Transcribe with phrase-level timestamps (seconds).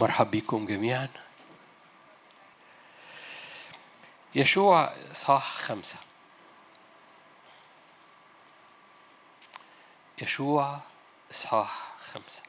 [0.00, 1.08] مرحب بكم جميعا.
[4.34, 5.96] يشوع صح خمسة.
[10.22, 10.78] يشوع
[11.30, 12.42] إصحاح خمسة.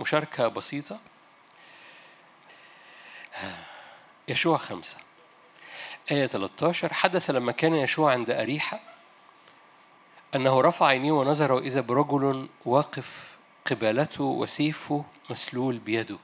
[0.00, 0.98] مشاركة بسيطة.
[4.28, 4.96] يشوع خمسة.
[6.10, 8.80] آية 13 حدث لما كان يشوع عند أريحة
[10.34, 16.18] أنه رفع عينيه ونظر وإذا برجل واقف قبالته وسيفه مسلول بيده.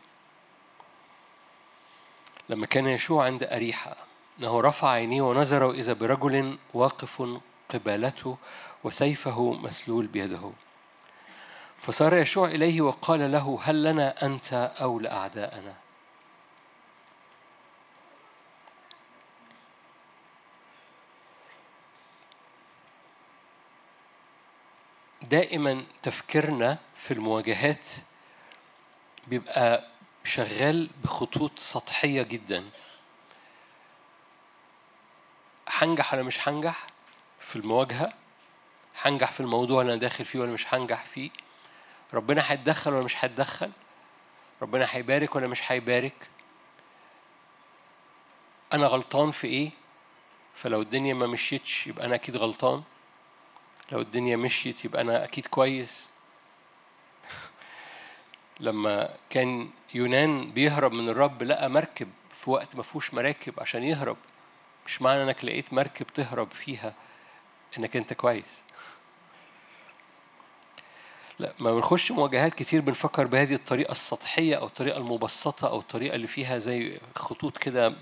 [2.48, 3.96] لما كان يشوع عند أريحة
[4.38, 7.22] أنه رفع عينيه ونظر وإذا برجل واقف
[7.70, 8.36] قبالته
[8.84, 10.50] وسيفه مسلول بيده.
[11.78, 15.74] فصار يشوع إليه وقال له هل لنا أنت أو لأعداءنا؟
[25.22, 27.88] دائما تفكيرنا في المواجهات
[29.26, 29.84] بيبقى
[30.24, 32.64] شغال بخطوط سطحية جدا.
[35.68, 36.86] هنجح ولا مش هنجح
[37.38, 38.12] في المواجهة؟
[39.02, 41.30] هنجح في الموضوع اللي أنا داخل فيه ولا مش هنجح فيه؟
[42.14, 43.70] ربنا هيتدخل ولا مش هيتدخل؟
[44.62, 46.28] ربنا هيبارك ولا مش هيبارك؟
[48.72, 49.70] أنا غلطان في إيه؟
[50.54, 52.82] فلو الدنيا ما مشيتش يبقى أنا أكيد غلطان.
[53.92, 56.08] لو الدنيا مشيت يبقى أنا أكيد كويس.
[58.60, 64.16] لما كان يونان بيهرب من الرب لقى مركب في وقت ما فيهوش مراكب عشان يهرب.
[64.86, 66.94] مش معنى إنك لقيت مركب تهرب فيها
[67.78, 68.62] إنك أنت كويس.
[71.38, 76.26] لا ما بنخش مواجهات كتير بنفكر بهذه الطريقة السطحية أو الطريقة المبسطة أو الطريقة اللي
[76.26, 77.94] فيها زي خطوط كده.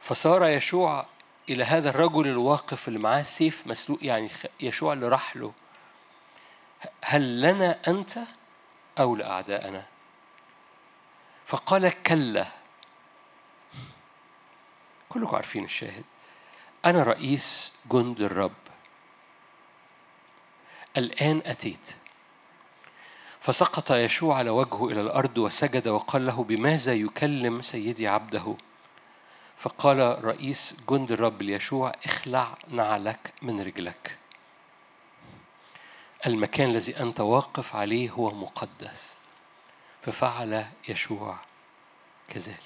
[0.00, 1.06] فصار يشوع
[1.48, 5.52] إلى هذا الرجل الواقف اللي معاه سيف مسلوق يعني يشوع اللي راح له.
[7.04, 8.18] هل لنا أنت
[8.98, 9.86] أو لأعداءنا؟
[11.46, 12.46] فقال كلا.
[15.08, 16.04] كلكم عارفين الشاهد.
[16.84, 18.52] أنا رئيس جند الرب.
[20.96, 21.94] الآن أتيت.
[23.40, 28.56] فسقط يشوع على وجهه إلى الأرض وسجد وقال له بماذا يكلم سيدي عبده؟
[29.56, 34.21] فقال رئيس جند الرب ليشوع اخلع نعلك من رجلك.
[36.26, 39.16] المكان الذي أنت واقف عليه هو مقدس.
[40.02, 41.38] ففعل يشوع
[42.28, 42.56] كذلك.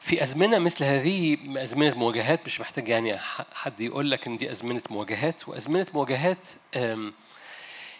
[0.00, 3.18] في أزمنة مثل هذه أزمنة مواجهات مش محتاج يعني
[3.52, 5.48] حد يقول لك إن دي أزمنة مواجهات.
[5.48, 6.48] وأزمنة مواجهات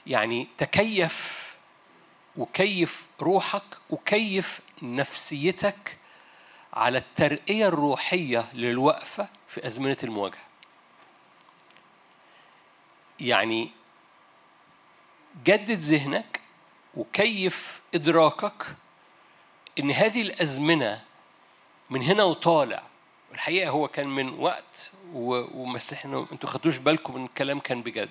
[0.06, 1.46] يعني تكيف
[2.36, 5.96] وكيف روحك وكيف نفسيتك
[6.72, 10.45] على الترقية الروحية للوقفة في أزمنة المواجهة.
[13.20, 13.70] يعني
[15.44, 16.40] جدد ذهنك
[16.94, 18.66] وكيف إدراكك
[19.78, 21.02] إن هذه الأزمنة
[21.90, 22.82] من هنا وطالع.
[23.32, 28.08] الحقيقة هو كان من وقت ومس إحنا أنتوا خدوش بالكم إن الكلام كان بجد.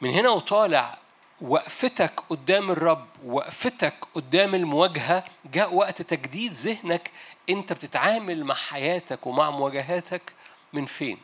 [0.00, 0.98] من هنا وطالع
[1.40, 7.10] وقفتك قدام الرب وقفتك قدام المواجهة جاء وقت تجديد ذهنك
[7.50, 10.32] أنت بتتعامل مع حياتك ومع مواجهاتك
[10.72, 11.18] من فين؟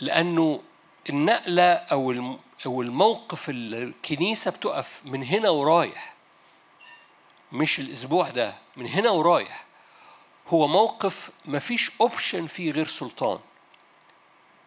[0.00, 0.60] لأنه
[1.10, 1.72] النقلة
[2.66, 6.14] أو الموقف الكنيسة بتقف من هنا ورايح
[7.52, 9.64] مش الأسبوع ده من هنا ورايح
[10.48, 13.38] هو موقف مفيش أوبشن فيه غير سلطان.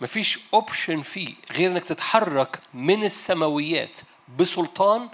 [0.01, 3.99] مفيش أوبشن فيه غير إنك تتحرك من السماويات
[4.37, 5.09] بسلطان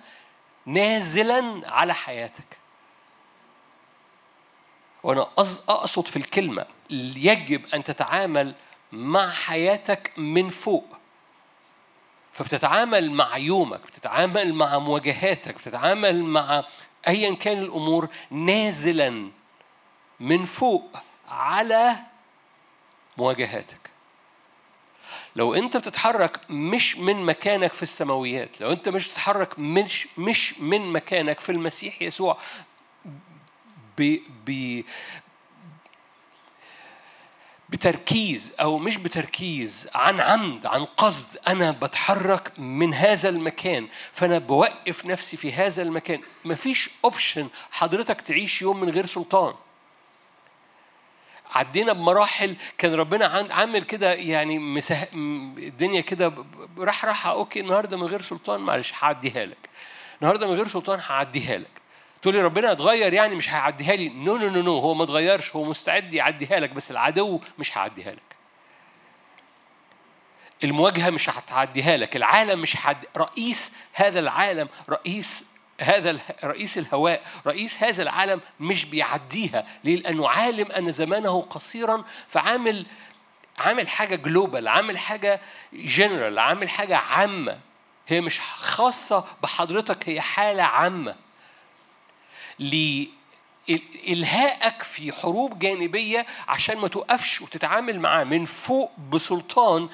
[0.66, 2.58] نازلا على حياتك.
[5.04, 5.22] وأنا
[5.70, 6.66] أقصد في الكلمة
[7.16, 8.56] يجب أن تتعامل
[8.92, 10.86] مع حياتك من فوق.
[12.34, 16.64] فبتتعامل مع يومك بتتعامل مع مواجهاتك بتتعامل مع
[17.08, 19.30] ايا كان الأمور نازلا
[20.20, 20.98] من فوق
[21.30, 21.96] على
[23.18, 23.90] مواجهاتك.
[25.36, 30.94] لو أنت بتتحرك مش من مكانك في السماويات لو أنت مش بتتحرك مش مش من
[30.94, 32.38] مكانك في المسيح يسوع
[33.98, 34.82] ب ب
[37.70, 45.06] بتركيز أو مش بتركيز عن عمد عن قصد أنا بتحرك من هذا المكان فأنا بوقف
[45.06, 46.22] نفسي في هذا المكان.
[46.46, 49.54] مفيش اوبشن حضرتك تعيش يوم من غير سلطان.
[51.52, 55.08] عدينا بمراحل كان ربنا عامل كده يعني مسه...
[55.58, 56.34] الدنيا كده
[56.78, 59.70] راح راح okay النهارده من غير سلطان معلش هعديها لك.
[60.22, 61.85] النهارده من غير سلطان هعديها لك.
[62.26, 64.10] تقول لي ربنا اتغير يعني مش هيعديها لي.
[64.10, 65.56] no no no no هو ما اتغيرش.
[65.56, 68.36] هو مستعد يعديها لك بس العدو مش هيعديها لك.
[70.64, 72.16] المواجهة مش هتعديها لك.
[72.16, 75.46] العالم مش حد رئيس هذا العالم رئيس
[75.82, 79.68] هذا رئيس الهواء رئيس هذا العالم مش بيعديها.
[79.84, 82.86] ليه؟ لأنه عالم أن زمانه قصيرا فعامل
[83.58, 85.42] عامل حاجة global عامل حاجة
[85.74, 87.60] جنرال عامل حاجة عامة.
[88.08, 91.25] هي مش خاصة بحضرتك هي حالة عامة.
[94.08, 99.90] إلهائك في حروب جانبية عشان ما توقفش وتتعامل معاه من فوق بسلطان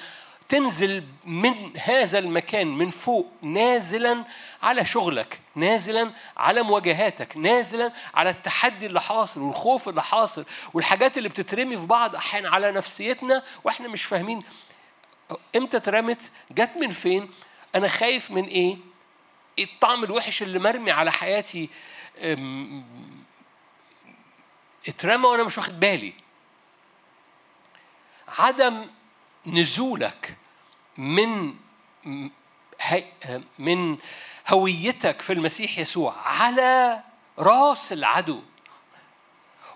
[0.48, 4.24] تنزل من هذا المكان من فوق نازلا
[4.62, 10.44] على شغلك نازلا على مواجهاتك نازلا على التحدي اللي حاصل والخوف اللي حاصل
[10.74, 14.42] والحاجات اللي بتترمي في بعض أحيانا على نفسيتنا وإحنا مش فاهمين.
[15.56, 17.30] إمتى اترمت؟ جت من فين؟
[17.74, 18.76] أنا خايف من إيه؟
[19.58, 21.68] الطعم الوحش اللي مرمي على حياتي
[24.88, 26.12] اترمى وأنا مش واخد بالي.
[28.38, 28.86] عدم
[29.46, 30.36] نزولك
[30.96, 31.54] من
[33.58, 33.98] من
[34.48, 37.02] هويتك في المسيح يسوع على
[37.38, 38.42] راس العدو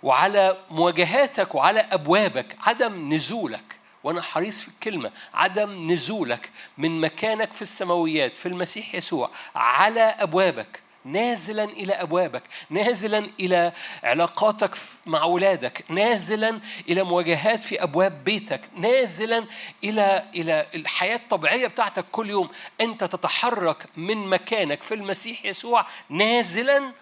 [0.02, 7.62] وعلى مواجهاتك وعلى أبوابك عدم نزولك وأنا حريص في الكلمة عدم نزولك من مكانك في
[7.62, 13.72] السماويات في المسيح يسوع على أبوابك نازلا إلى أبوابك نازلا إلى
[14.02, 14.76] علاقاتك
[15.06, 19.46] مع اولادك نازلا إلى مواجهات في أبواب بيتك نازلا
[19.84, 22.50] إلى إلى الحياة الطبيعية بتاعتك كل يوم.
[22.80, 26.92] أنت تتحرك من مكانك في المسيح يسوع نازلا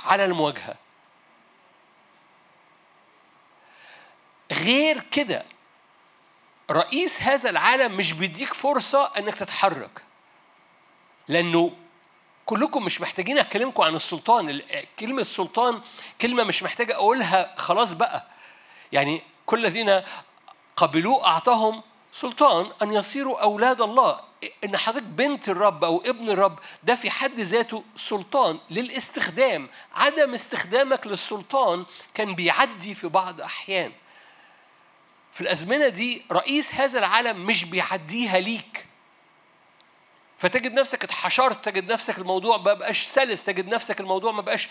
[0.00, 0.74] على المواجهة.
[4.52, 5.44] غير كده
[6.70, 10.02] رئيس هذا العالم مش بيديك فرصة إنك تتحرك
[11.28, 11.72] لأنه
[12.46, 14.62] كلكم مش محتاجين أكلمكم عن السلطان.
[14.98, 15.80] كلمة السلطان
[16.20, 18.26] كلمة مش محتاجة أقولها خلاص بقى.
[18.92, 20.02] يعني كل الذين
[20.76, 21.82] قبلوه أعطاهم
[22.12, 24.20] سلطان أن يصيروا أولاد الله.
[24.64, 29.68] إن حضرتك بنت الرب أو ابن الرب ده في حد ذاته سلطان للاستخدام.
[29.94, 33.92] عدم استخدامك للسلطان كان بيعدي في بعض أحيان.
[35.32, 38.86] في الأزمنة دي رئيس هذا العالم مش بيعديها ليك.
[40.38, 44.68] فتجد نفسك اتحشرت تجد نفسك الموضوع ما بقاش سلس تجد نفسك الموضوع ما بقاش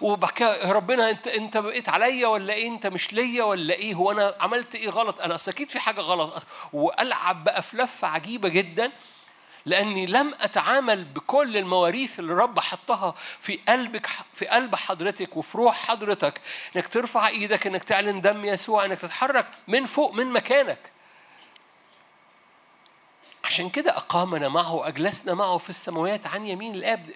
[0.00, 4.34] وبعد ربنا انت انت بقيت عليا ولا إيه؟ انت مش ليا ولا إيه؟ هو أنا
[4.40, 6.42] عملت إيه غلط؟ أنا اصل أكيد في حاجة غلط.
[6.72, 8.92] والعب بقى في لفة عجيبة جدا
[9.66, 15.86] لاني لم اتعامل بكل المواريث اللي رب حطها في قلبك في قلب حضرتك وفي روح
[15.86, 16.40] حضرتك.
[16.76, 20.91] انك ترفع إيدك انك تعلن دم يسوع انك تتحرك من فوق من مكانك.
[23.44, 27.10] عشان كده أقامنا معه وأجلسنا معه في السماوات عن يمين الآب.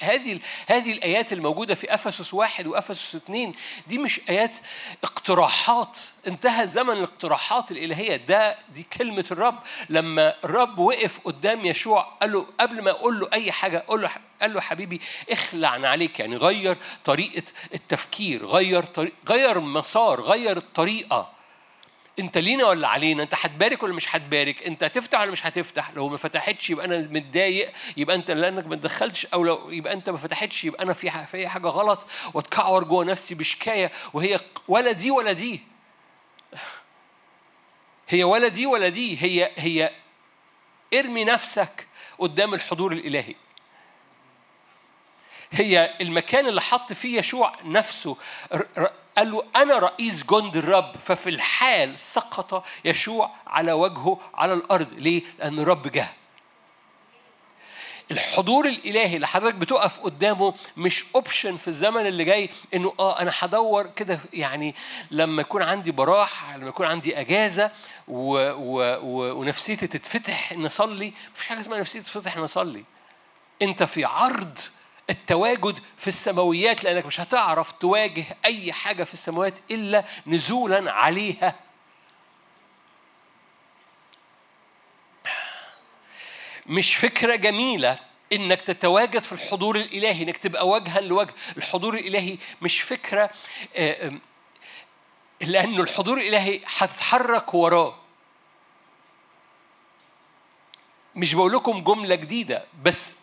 [0.00, 3.54] هذه هذه الآيات الموجودة في أفسس واحد وأفسس اثنين
[3.86, 4.56] دي مش آيات
[5.04, 5.98] اقتراحات.
[6.26, 8.16] انتهى زمن الاقتراحات الإلهية.
[8.16, 9.58] ده دي كلمة الرب.
[9.88, 14.10] لما الرب وقف قدام يشوع قال له قبل ما أقول له أي حاجة قول له
[14.42, 16.20] قال له حبيبي اخلع عليك.
[16.20, 17.42] يعني غير طريقة
[17.74, 21.33] التفكير غير طريق غير مسار غير الطريقة.
[22.18, 26.08] انت لينا ولا علينا؟ انت هتبارك ولا مش هتبارك انت هتفتح ولا مش هتفتح؟ لو
[26.08, 30.16] ما فتحتش يبقى أنا متضايق يبقى أنت لأنك ما دخلتش أو لو يبقى أنت ما
[30.16, 35.32] فتحتش يبقى أنا في في حاجة غلط واتكعور جوه نفسي بشكاية وهي ولا دي ولا
[35.32, 35.60] دي.
[38.08, 39.90] هي ولا دي ولا دي هي هي
[40.94, 41.86] ارمي نفسك
[42.18, 43.34] قدام الحضور الإلهي.
[45.54, 48.16] هي المكان اللي حط فيه يشوع نفسه.
[49.16, 50.96] قال له أنا رئيس جند الرب.
[51.00, 54.88] ففي الحال سقط يشوع على وجهه على الأرض.
[54.92, 56.08] ليه؟ لأن الرب جه.
[58.10, 63.32] الحضور الإلهي اللي حضرتك بتقف قدامه مش اوبشن في الزمن اللي جاي إنه آه أنا
[63.38, 64.20] هدور كده.
[64.32, 64.74] يعني
[65.10, 67.70] لما يكون عندي براح لما يكون عندي أجازة
[68.08, 71.12] و و و ونفسيتي تتفتح نصلي.
[71.34, 72.84] مفيش حاجة اسمها نفسيتي تتفتح نصلي.
[73.62, 74.58] أنت في عرض
[75.10, 81.54] التواجد في السماويات لأنك مش هتعرف تواجه أي حاجة في السماوات إلا نزولا عليها.
[86.66, 87.98] مش فكرة جميلة
[88.32, 92.38] إنك تتواجد في الحضور الإلهي إنك تبقى وجها لوجه الحضور الإلهي.
[92.62, 93.30] مش فكرة
[93.76, 94.12] آه،
[95.40, 97.94] لأنه الحضور الإلهي هتتحرك وراه.
[101.14, 103.14] مش بقول لكم جملة جديدة بس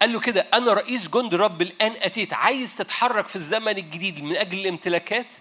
[0.00, 4.36] قال له كده أنا رئيس جند رب الآن أتيت عايز تتحرك في الزمن الجديد من
[4.36, 5.34] أجل الامتلاكات.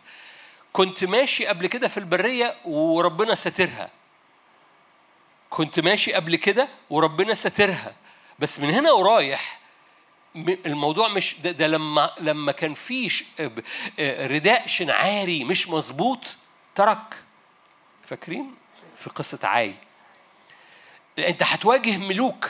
[0.74, 3.90] كنت ماشي قبل كده في البرية وربنا ساترها
[5.50, 7.96] كنت ماشي قبل كده وربنا ساترها
[8.40, 9.60] بس من هنا ورايح
[10.36, 13.24] الموضوع مش ده, ده لما لما كان فيش
[14.00, 16.36] رداء شنعاري مش مظبوط
[16.76, 17.16] ترك.
[18.06, 18.56] فاكرين؟
[18.96, 19.76] في قصة عاي.
[21.20, 22.50] أنت هتواجه ملوك.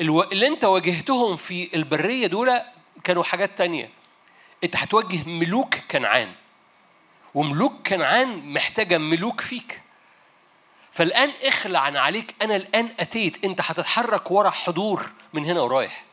[0.00, 2.60] اللي انت واجهتهم في البرية دول
[3.04, 3.90] كانوا حاجات تانية.
[4.64, 6.32] انت هتواجه ملوك كنعان
[7.34, 9.80] وملوك كنعان محتاجة ملوك فيك.
[10.92, 16.04] فالآن اخلع عن عليك أنا الآن أتيت انت هتتحرك ورا حضور من هنا ورايح.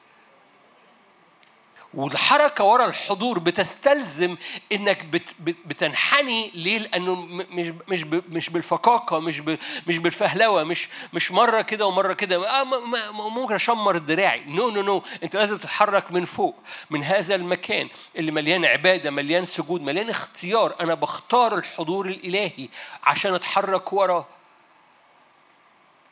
[1.94, 4.38] والحركة ورا الحضور بتستلزم
[4.72, 9.40] إنك بت بتنحني ليه؟ لأنه مش مش مش بالفكاكة مش
[9.88, 12.50] مش بالفهلوة مش مش مرة كده ومرة كده.
[12.50, 12.64] آه
[13.30, 16.56] ممكن أشمر دراعي no no no أنت لازم تتحرك من فوق
[16.90, 20.76] من هذا المكان اللي مليان عبادة مليان سجود مليان اختيار.
[20.82, 22.70] أنا بختار الحضور الإلهي
[23.04, 24.26] عشان أتحرك وراه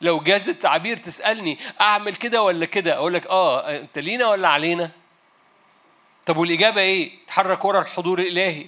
[0.00, 4.90] لو جاز التعبير تسألني أعمل كده ولا كده؟ أقول لك آه أنت لينا ولا علينا؟
[6.26, 8.66] طب والإجابة إيه؟ اتحرك ورا الحضور الإلهي.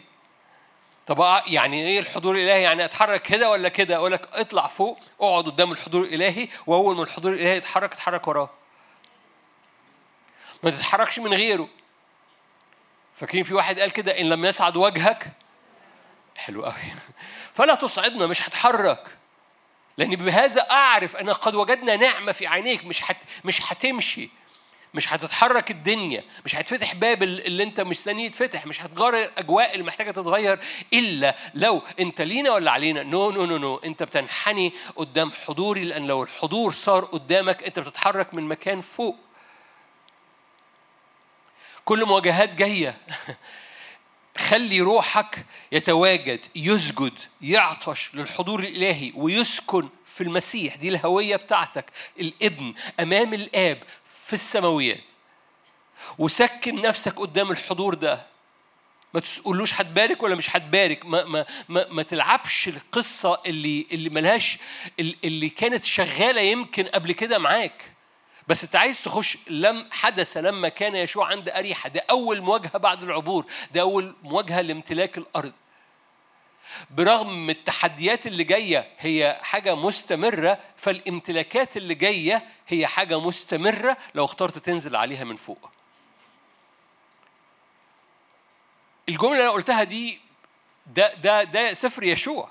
[1.07, 5.01] طب آه، يعني إيه الحضور الإلهي؟ يعني أتحرك كده ولا كده؟ أقول لك اطلع فوق
[5.21, 8.51] اقعد قدام الحضور الإلهي وأول ما الحضور الإلهي يتحرك اتحرك وراه.
[10.63, 11.69] ما تتحركش من غيره.
[13.15, 15.33] فاكرين في واحد قال كده إن لم يسعد وجهك
[16.37, 16.75] حلو قوي
[17.55, 19.17] فلا تصعدنا مش هتحرك
[19.99, 24.29] لأن بهذا أعرف أن قد وجدنا نعمة في عينيك مش حت مش هتمشي
[24.95, 30.11] مش هتتحرك الدنيا مش هتفتح باب اللي انت مستنيه يتفتح مش هتغير الاجواء اللي محتاجة
[30.11, 30.59] تتغير
[30.93, 33.03] إلا لو أنت لينا ولا علينا.
[33.03, 38.35] no no no no أنت بتنحني قدام حضوري لأن لو الحضور صار قدامك أنت بتتحرك
[38.35, 39.17] من مكان فوق.
[41.85, 42.97] كل مواجهات جاية.
[44.39, 50.77] خلي روحك يتواجد يسجد يعطش للحضور الإلهي ويسكن في المسيح.
[50.77, 51.85] دي الهوية بتاعتك.
[52.21, 53.83] الابن أمام الآب
[54.25, 55.05] في السماويات.
[56.19, 58.27] وسكن نفسك قدام الحضور ده.
[59.15, 64.59] ما تقولوش هتبارك ولا مش هتبارك ما, ما, ما, ما تلعبش القصة اللي اللي ملهاش
[65.01, 67.93] اللي كانت شغالة يمكن قبل كده معاك.
[68.49, 71.89] بس انت عايز تخش لم حدث لما كان يشوع عند أريحة.
[71.89, 73.47] ده أول مواجهة بعد العبور.
[73.75, 75.53] ده أول مواجهة لامتلاك الأرض.
[76.91, 84.59] برغم التحديات اللي جاية هي حاجة مستمرة فالامتلاكات اللي جاية هي حاجة مستمرة لو اخترت
[84.59, 85.71] تنزل عليها من فوق.
[89.09, 90.21] الجملة اللي أنا قلتها دي
[90.87, 92.49] ده ده ده سفر يشوع.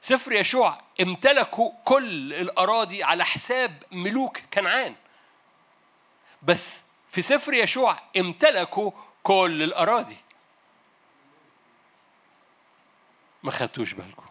[0.00, 4.94] سفر يشوع امتلكوا كل الأراضي على حساب ملوك كنعان.
[6.42, 8.90] بس في سفر يشوع امتلكوا
[9.22, 10.16] كل الأراضي.
[13.46, 14.22] ما خدتوش بالكم.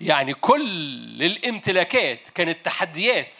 [0.00, 3.38] يعني كل الامتلاكات كانت تحديات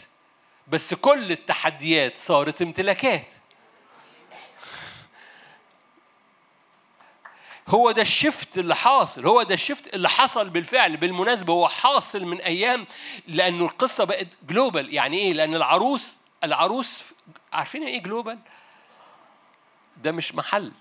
[0.68, 3.34] بس كل التحديات صارت امتلاكات.
[7.68, 11.68] هو ده ال shift اللي حاصل هو ده ال shift اللي حصل بالفعل بالمناسبة هو
[11.68, 12.86] حاصل من أيام
[13.28, 17.12] لأنه القصة بقت global يعني إيه؟ لأن العروس العروس
[17.52, 18.38] عارفين إيه global
[19.96, 20.72] ده مش محلي يعني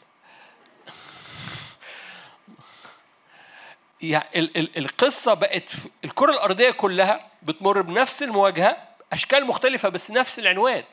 [4.77, 5.71] القصة بقت
[6.05, 8.77] الكرة الأرضية كلها بتمر بنفس المواجهة
[9.13, 10.83] أشكال مختلفة بس نفس العنوان.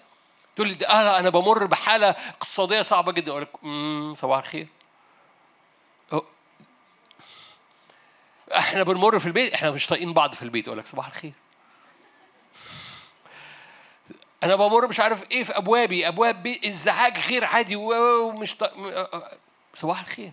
[0.57, 3.31] تقول لي آه أنا بمر بحالة اقتصادية صعبة جدا.
[3.31, 3.49] أقول لك
[4.17, 4.67] صباح الخير.
[8.57, 10.67] إحنا بنمر في البيت إحنا مش طايقين بعض في البيت.
[10.69, 11.33] أقول لك صباح الخير.
[14.43, 18.73] أنا بمر مش عارف إيه في أبوابي أبواب ازعاج غير عادي ومش ط...
[19.75, 20.33] صباح الخير.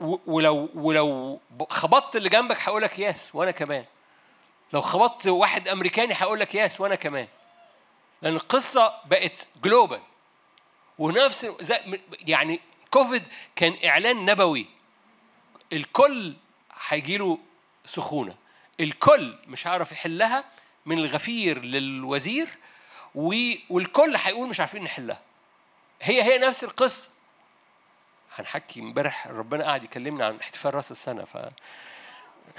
[0.00, 1.40] ولو ولو
[1.70, 3.84] خبطت اللي جنبك هقول لك ياس وأنا كمان.
[4.72, 7.28] لو خبطت واحد أمريكاني هقول لك ياس وأنا كمان.
[8.22, 10.00] لأن القصة بقت global
[10.98, 11.46] ونفس
[12.20, 13.22] يعني كوفيد
[13.56, 14.66] كان إعلان نبوي.
[15.72, 16.34] الكل
[16.88, 17.38] هيجيله
[17.86, 18.34] سخونة.
[18.80, 20.44] الكل مش هيعرف يحلها
[20.86, 22.48] من الغفير للوزير
[23.14, 25.20] والكل هيقول مش عارفين نحلها.
[26.02, 27.08] هي هي نفس القصة.
[28.40, 31.38] هنحكي امبارح ربنا قاعد يكلمنا عن احتفال راس السنة ف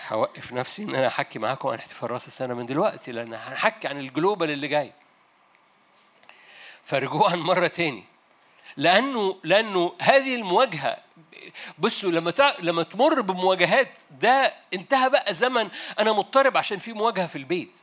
[0.07, 3.99] هوقف نفسي إن أنا أحكي معاكم عن احتفال راس السنة من دلوقتي لأن هنحكي عن
[3.99, 4.91] ال global اللي جاي.
[6.83, 8.03] فرجوعا مرة تاني.
[8.77, 10.97] لأنه لأنه هذه المواجهة
[11.79, 15.69] بصوا لما لما تمر بمواجهات ده انتهى بقى زمن
[15.99, 17.79] أنا مضطرب عشان في مواجهة في البيت.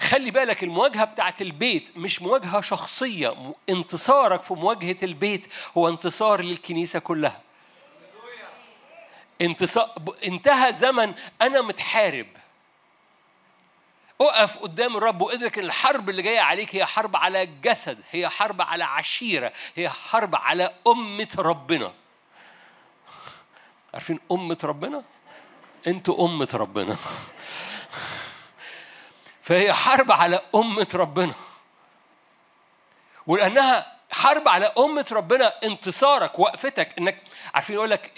[0.00, 5.46] خلي بالك المواجهة بتاعت البيت مش مواجهة شخصية انتصارك في مواجهة البيت
[5.78, 7.40] هو انتصار للكنيسة كلها.
[9.40, 9.90] انتصار
[10.26, 12.26] انتهى زمن أنا متحارب.
[14.20, 18.62] أقف قدام الرب وإدرك إن الحرب اللي جاية عليك هي حرب على جسد هي حرب
[18.62, 21.92] على عشيرة هي حرب على أمة ربنا.
[23.94, 25.04] عارفين أمة ربنا؟
[25.86, 26.96] أنتوا أمة ربنا.
[29.50, 31.34] فهي حرب على أمة ربنا.
[33.26, 36.98] ولأنها حرب على أمة ربنا انتصارك وقفتك.
[36.98, 37.22] إنك
[37.54, 38.10] عارفين يقول لك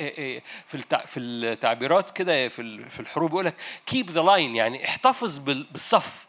[0.66, 3.54] في في التعبيرات كده في في الحروب يقول لك
[3.86, 6.26] keep the line يعني احتفظ بالصف.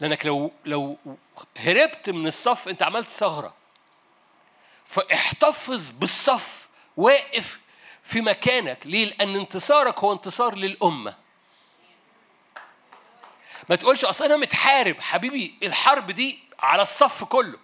[0.00, 0.96] لأنك لو لو
[1.56, 3.54] هربت من الصف أنت عملت ثغرة.
[4.84, 6.68] فاحتفظ بالصف.
[6.96, 7.60] واقف
[8.02, 8.78] في مكانك.
[8.84, 11.27] ليه؟ لأن انتصارك هو انتصار للأمة.
[13.68, 17.58] ما تقولش أصل أنا متحارب حبيبي الحرب دي على الصف كله.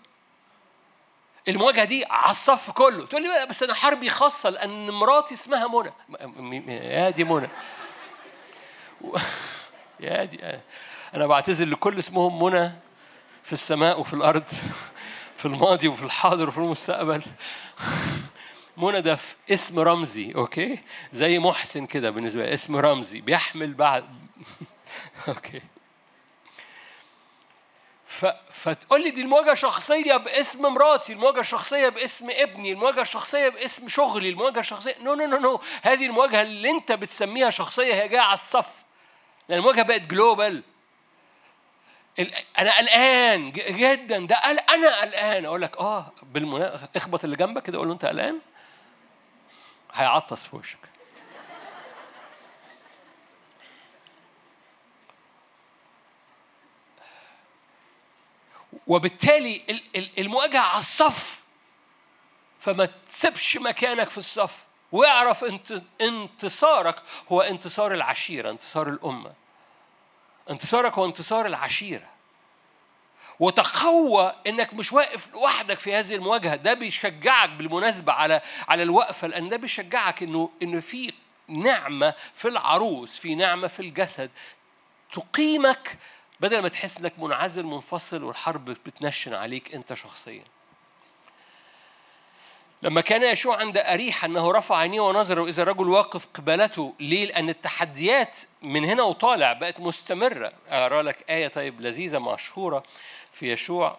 [1.48, 3.06] المواجهة دي على الصف كله.
[3.06, 5.92] تقول لي بس أنا حربي خاصة لأن مراتي اسمها منى.
[6.68, 7.48] يا دي منى.
[10.00, 10.40] يا دي
[11.14, 12.72] أنا بعتذر لكل اسمهم منى
[13.42, 14.48] في السماء وفي الأرض
[15.36, 17.22] في الماضي وفي الحاضر وفي المستقبل.
[18.76, 19.18] منى ده
[19.50, 20.78] اسم رمزي okay؟
[21.12, 24.04] زي محسن كده بالنسبة لي اسم رمزي بيحمل بعد.
[25.28, 25.62] okay.
[28.14, 28.26] ف...
[28.50, 34.28] فتقول لي دي المواجهة شخصيه باسم مراتي المواجهة الشخصية باسم ابني المواجهة الشخصية باسم شغلي
[34.28, 34.94] المواجهة الشخصية.
[35.00, 38.68] no no no no هذه المواجهة اللي انت بتسميها شخصية هي جاية على الصف.
[39.48, 40.62] لأن المواجهة بقت global
[42.58, 44.26] أنا قلقان جدا.
[44.26, 45.44] ده قال أنا قلقان.
[45.44, 46.88] أقول لك آه بالمنا...
[46.96, 48.38] إخبط اللي جنبك كده قول له أنت قلقان؟
[49.92, 50.78] هيعطس في وشك.
[58.86, 59.80] وبالتالي
[60.18, 61.44] المواجهة على الصف
[62.60, 64.64] فما تسيبش مكانك في الصف.
[64.92, 67.02] واعرف انت انتصارك
[67.32, 69.32] هو انتصار العشيرة انتصار الأمة.
[70.50, 72.08] انتصارك هو انتصار العشيرة.
[73.40, 76.56] وتقوى إنك مش واقف لوحدك في هذه المواجهة.
[76.56, 81.12] ده بيشجعك بالمناسبة على على الوقفة لأن ده بيشجعك انه إنه في
[81.48, 84.30] نعمة في العروس في نعمة في الجسد
[85.12, 85.98] تقيمك
[86.44, 90.44] بدل ما تحس إنك منعزل منفصل والحرب بتنشن عليك أنت شخصيا.
[92.82, 97.48] لما كان يشوع عند أريحة أنه رفع عينيه ونظر وإذا الرجل واقف قبالته ليه؟ لأن
[97.48, 100.52] التحديات من هنا وطالع بقت مستمرة.
[100.68, 102.82] أقرأ لك آية طيب لذيذة مشهورة
[103.32, 103.98] في يشوع.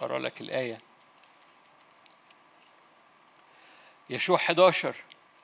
[0.00, 0.80] أقرأ لك الآية.
[4.10, 4.94] يشوع 11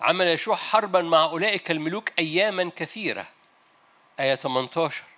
[0.01, 3.27] عمل يشوع حربا مع أولئك الملوك أياما كثيرة.
[4.21, 5.16] آية 18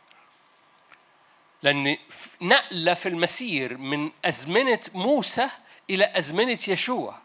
[1.63, 1.99] لأن
[2.43, 5.49] نقلة في المسير من أزمنة موسى
[5.91, 7.19] إلى أزمنة يشوع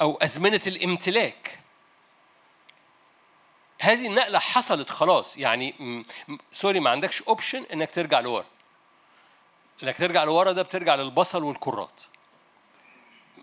[0.00, 1.58] أو أزمنة الامتلاك.
[3.80, 6.04] هذه النقلة حصلت خلاص يعني
[6.52, 8.44] sorry ما عندكش option إنك ترجع لورا.
[9.82, 12.02] إنك ترجع لورا ده بترجع للبصل والكرات.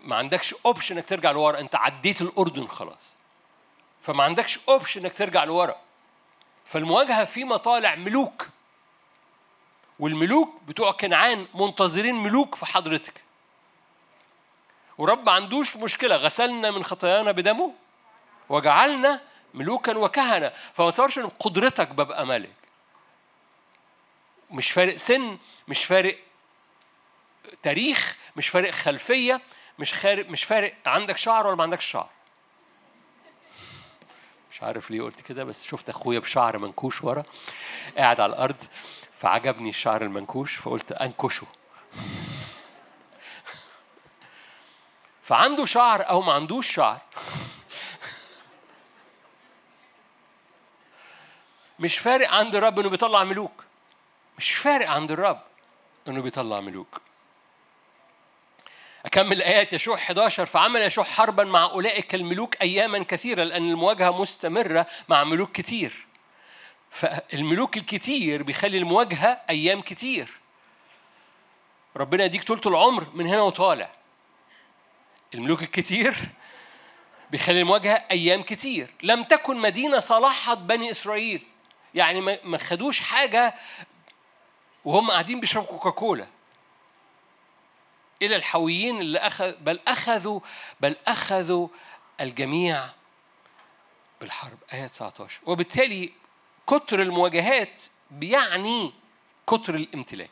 [0.04, 3.14] ما عندكش option إنك ترجع لورا أنت عديت الأردن خلاص.
[4.02, 5.76] فما عندكش اوبشن إنك ترجع لورا.
[6.64, 8.48] فالمواجهة في مطالع ملوك.
[10.02, 13.22] والملوك بتوع كنعان منتظرين ملوك في حضرتك.
[14.98, 17.74] ورب ما عندوش مشكلة غسلنا من خطايانا بدمه
[18.48, 19.20] وجعلنا
[19.54, 20.52] ملوكا وكهنة.
[20.74, 22.52] فما تصورش إن قدرتك ببقى ملك
[24.50, 25.38] مش فارق سن
[25.68, 26.18] مش فارق
[27.62, 29.40] تاريخ مش فارق خلفية
[29.78, 32.08] مش خارق مش فارق عندك شعر ولا ما عندكش شعر.
[34.50, 37.22] مش عارف ليه قلت كده بس شفت أخويا بشعر منكوش ورا
[37.98, 38.62] قاعد على الأرض.
[39.22, 41.46] فعجبني الشعر المنكوش فقلت أنكشه.
[45.22, 47.00] فعنده شعر أو ما عندوش شعر.
[51.78, 53.64] مش فارق عند الرب إنه بيطلع ملوك.
[54.38, 55.40] مش فارق عند الرب
[56.08, 57.00] إنه بيطلع ملوك.
[59.06, 64.86] أكمل الآيات يشوع 11 فعمل يشوع حربا مع أولئك الملوك أياما كثيرة لأن المواجهة مستمرة
[65.08, 66.11] مع ملوك كتير.
[66.92, 70.28] فالملوك الكتير بيخلي المواجهة أيام كتير.
[71.96, 73.90] ربنا يديك طولة العمر من هنا وطالع.
[75.34, 76.16] الملوك الكتير
[77.30, 78.90] بيخلي المواجهة أيام كتير.
[79.02, 81.42] لم تكن مدينة صلحت بني إسرائيل.
[81.94, 83.54] يعني ما خدوش حاجة
[84.84, 86.26] وهم قاعدين بيشربوا كوكاكولا.
[88.22, 90.40] إلى الحويين اللي أخذ بل أخذوا
[90.80, 91.68] بل أخذوا
[92.20, 92.84] الجميع
[94.20, 94.58] بالحرب.
[94.72, 96.12] آية 19 وبالتالي
[96.66, 98.92] كتر المواجهات بيعني
[99.46, 100.30] كتر الامتلاك.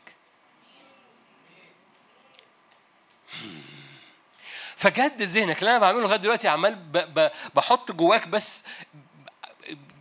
[4.75, 6.75] فجد ذهنك اللي أنا بعمله لغاية دلوقتي عمال
[7.55, 8.63] بحط جواك بس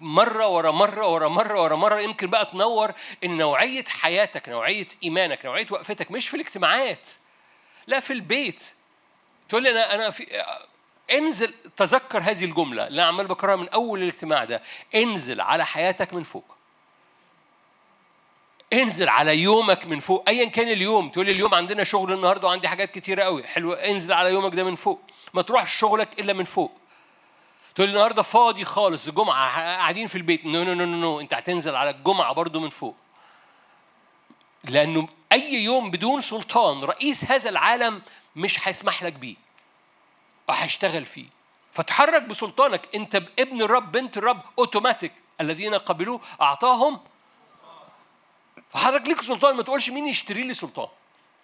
[0.00, 2.92] مرة ورا مرة ورا مرة ورا مرة يمكن بقى تنور
[3.24, 7.10] إن نوعية حياتك نوعية إيمانك نوعية وقفتك مش في الاجتماعات
[7.86, 8.64] لا في البيت.
[9.48, 10.42] تقول لي أنا أنا في
[11.12, 14.62] انزل تذكر هذه الجملة اللي أنا عمال بكررها من أول الاجتماع ده.
[14.94, 16.56] انزل على حياتك من فوق.
[18.72, 20.24] انزل على يومك من فوق.
[20.28, 24.12] ايا كان اليوم تقول لي اليوم عندنا شغل النهارده وعندي حاجات كتيرة قوي حلو انزل
[24.12, 25.00] على يومك ده من فوق.
[25.34, 26.72] ما تروحش شغلك إلا من فوق.
[27.74, 30.46] تقول لي النهارده فاضي خالص الجمعه قاعدين في البيت.
[30.46, 31.20] no no no no, no.
[31.20, 32.96] أنت هتنزل على الجمعة برضو من فوق.
[34.64, 38.02] لأنه أي يوم بدون سلطان رئيس هذا العالم
[38.36, 39.36] مش هيسمح لك بيه.
[40.50, 41.26] وهيشتغل فيه.
[41.72, 42.88] فتحرك بسلطانك.
[42.94, 47.00] انت ابن الرب بنت الرب اوتوماتيك الذين قبلوه أعطاهم.
[48.72, 49.56] فحضرتك ليك سلطان.
[49.56, 50.88] ما تقولش مين يشتري لي سلطان.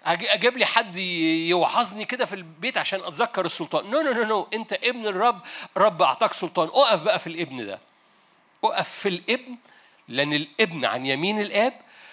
[0.05, 3.90] أجيب لي حد يوعظني كده في البيت عشان أتذكر السلطان.
[3.90, 5.40] no no no no انت ابن الرب.
[5.77, 6.69] رب أعطاك سلطان.
[6.69, 7.79] أقف بقى في الابن ده.
[8.64, 9.57] أقف في الابن
[10.09, 11.73] لأن الابن عن يمين الآب.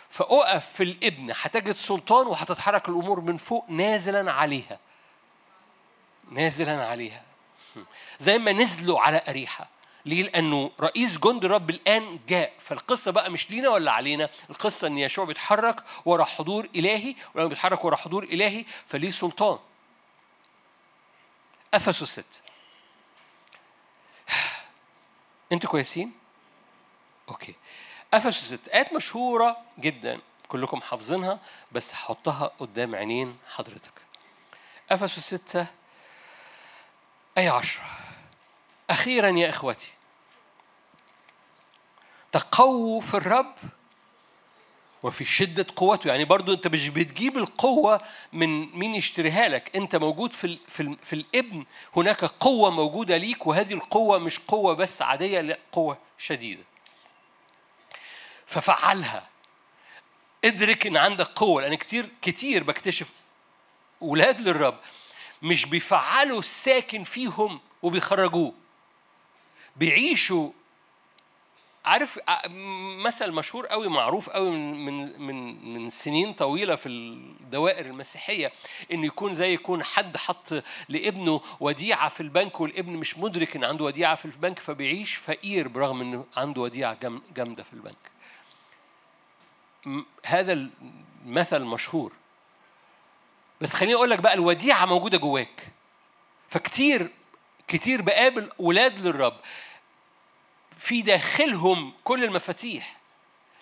[0.10, 1.34] فأقف في الابن.
[1.42, 4.80] هتجد سلطان وهتتحرك الأمور من فوق نازلا عليها.
[6.32, 7.24] نازلا عليها.
[8.20, 9.70] زي ما نزلوا على أريحا.
[10.06, 12.54] ليه؟ لأنه رئيس جند الرب الآن جاء.
[12.60, 14.30] فالقصة بقى مش لينا ولا علينا.
[14.50, 19.60] القصة إن يشوع بيتحرك ورا حضور إلهي ولما بيتحرك ورا حضور إلهي فليه سلطان.
[21.74, 22.42] أفسس ست.
[25.52, 26.12] أنتوا كويسين؟
[27.30, 27.56] okay.
[28.14, 28.68] أفسس ست.
[28.68, 30.20] آيات مشهورة جدا.
[30.48, 31.40] كلكم حافظينها
[31.72, 33.94] بس هحطها قدام عينين حضرتك.
[34.92, 35.68] أفسس ستة
[37.38, 37.84] آية عشرة؟
[38.90, 39.92] أخيرا يا إخوتي
[42.32, 43.56] تقووا في الرب
[45.04, 46.08] وفي شدة قوته.
[46.08, 48.02] يعني برضو أنت مش بتجيب القوة
[48.34, 51.66] من مين يشتريها لك أنت موجود في, في, في الإبن.
[51.96, 56.64] هناك قوة موجودة ليك وهذه القوة مش قوة بس عادية لا قوة شديدة.
[58.46, 59.30] ففعلها.
[60.46, 63.10] ادرك إن عندك قوة لأن كتير كتير بكتشف
[64.02, 64.78] ولاد للرب.
[65.44, 68.54] مش بيفعلوا الساكن فيهم وبيخرجوه
[69.76, 70.52] بيعيشوا
[71.86, 72.20] عارف
[72.98, 78.52] مثل مشهور قوي معروف قوي من من من من سنين طويلة في الدوائر المسيحية
[78.92, 83.86] إن يكون زي يكون حد حط لابنه وديعة في البنك والابن مش مدرك إن عنده
[83.86, 86.98] وديعة في البنك فبيعيش فقير برغم انه عنده وديعة
[87.36, 88.12] جامدة في البنك.
[90.26, 90.70] هذا
[91.26, 92.12] المثل مشهور
[93.64, 95.72] بس خليني أقول لك بقى الوديعة موجودة جواك.
[96.50, 97.12] فكتير
[97.68, 99.34] كتير بقابل ولاد للرب.
[100.78, 102.98] في داخلهم كل المفاتيح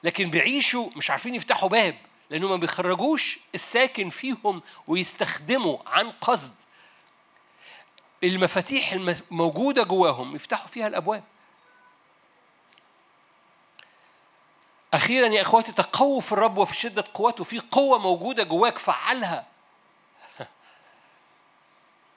[0.03, 1.97] لكن بيعيشوا مش عارفين يفتحوا باب
[2.29, 6.53] لأنه ما بيخرجوش الساكن فيهم ويستخدموا عن قصد.
[8.23, 11.23] المفاتيح الموجودة جواهم يفتحوا فيها الأبواب.
[14.93, 19.50] أخيرا يا إخواتي تقووا في الرب وفي شدة قوته في قوة موجودة جواك فعلها.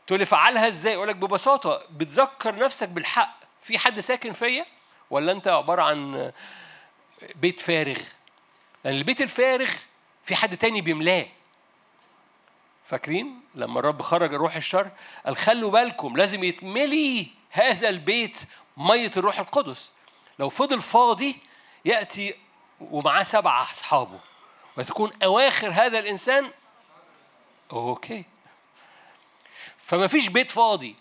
[0.07, 3.41] تقول لي فعلها إزاي؟ أقول لك ببساطة بتذكر نفسك بالحق.
[3.63, 4.67] في حد ساكن فيا؟
[5.11, 6.33] ولا أنت عبارة عن
[7.35, 7.99] بيت فارغ؟
[8.85, 9.71] لأن البيت الفارغ
[10.25, 11.27] في حد تاني بيملاه.
[12.85, 14.91] فاكرين لما الرب خرج الروح الشرير؟
[15.27, 18.41] قال خلوا بالكم لازم يتملي هذا البيت
[18.77, 19.93] من الروح القدس.
[20.39, 21.37] لو فضل فاضي
[21.85, 22.35] يأتي
[22.81, 24.21] ومعاه سبعه أصحابه.
[24.77, 26.51] وتكون أواخر هذا الإنسان؟
[27.73, 28.25] okay.
[29.85, 30.97] فما فيش بيت فاضي.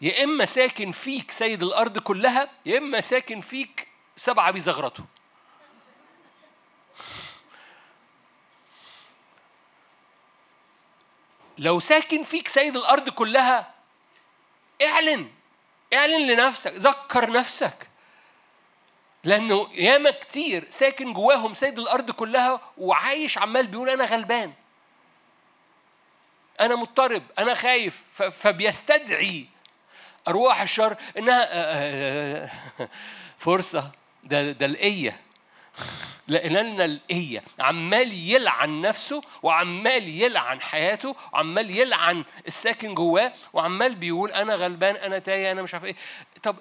[0.00, 5.04] يا إما ساكن فيك سيد الأرض كلها يا إما ساكن فيك سبعة بيزغرطوا.
[11.58, 13.74] لو ساكن فيك سيد الأرض كلها
[14.82, 15.30] اعلن
[15.92, 17.88] اعلن لنفسك ذكر نفسك.
[19.24, 24.52] لأنه ياما كتير ساكن جواهم سيد الأرض كلها وعايش عمال بيقول أنا غلبان.
[26.60, 29.46] أنا مضطرب أنا خايف فبيستدعي
[30.28, 32.88] أرواح الشر إنها آه، آه، آه،
[33.38, 33.92] فرصة.
[34.24, 35.20] ده ده الإية.
[36.28, 37.42] لأن الإية.
[37.58, 45.18] عمال يلعن نفسه وعمال يلعن حياته وعمال يلعن الساكن جواه وعمال بيقول أنا غلبان أنا
[45.18, 45.96] تايه أنا مش عارف إيه.
[46.42, 46.56] طب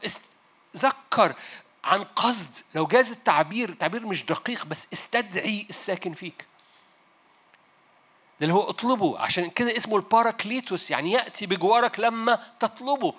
[0.77, 1.36] ذكر
[1.84, 2.58] عن قصد.
[2.75, 6.45] لو جاز التعبير تعبير مش دقيق بس استدعي الساكن فيك.
[8.43, 9.19] اللي هو أطلبه.
[9.19, 10.91] عشان كده اسمه الباراكليتوس.
[10.91, 13.13] يعني يأتي بجوارك لما تطلبه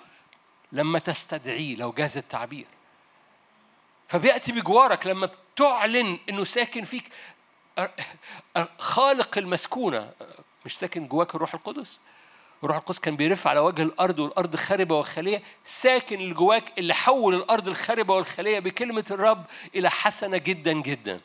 [0.71, 2.65] لما تستدعيه لو جاز التعبير.
[4.07, 7.11] فبيأتي بجوارك لما تعلن إنه ساكن فيك.
[8.79, 10.11] خالق المسكونة
[10.65, 11.99] مش ساكن جواك الروح القدس.
[12.63, 17.35] الروح القدس كان بيرف على وجه الأرض والأرض خاربة وخاليه ساكن اللي جواك اللي حول
[17.35, 21.21] الأرض الخاربة والخاليه بكلمة الرب إلى حسنة جدا جدا.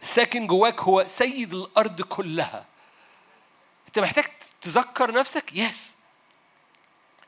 [0.00, 2.66] ساكن جواك هو سيد الأرض كلها.
[3.90, 4.24] انت محتاج
[4.60, 5.94] تذكر نفسك يس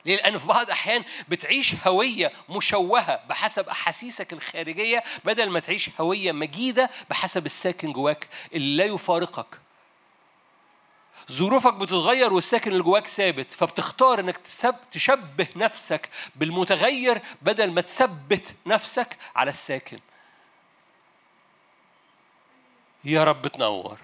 [0.05, 6.33] ليه؟ لأن في بعض الأحيان بتعيش هوية مشوهة بحسب أحاسيسك الخارجية بدل ما تعيش هوية
[6.33, 9.59] مجيدة بحسب الساكن جواك اللي لا يفارقك.
[11.33, 14.41] ظروفك بتتغير والساكن اللي جواك ثابت فبتختار إنك
[14.93, 19.99] تشبه نفسك بالمتغير بدل ما تثبت نفسك على الساكن.
[23.05, 23.99] يا رب تنور.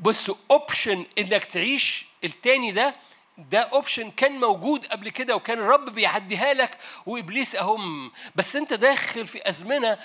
[0.00, 2.94] بص option إنك تعيش التاني ده
[3.38, 8.12] ده option كان موجود قبل كده وكان الرب بيعديها لك وإبليس أهم.
[8.36, 9.98] بس أنت داخل في أزمنة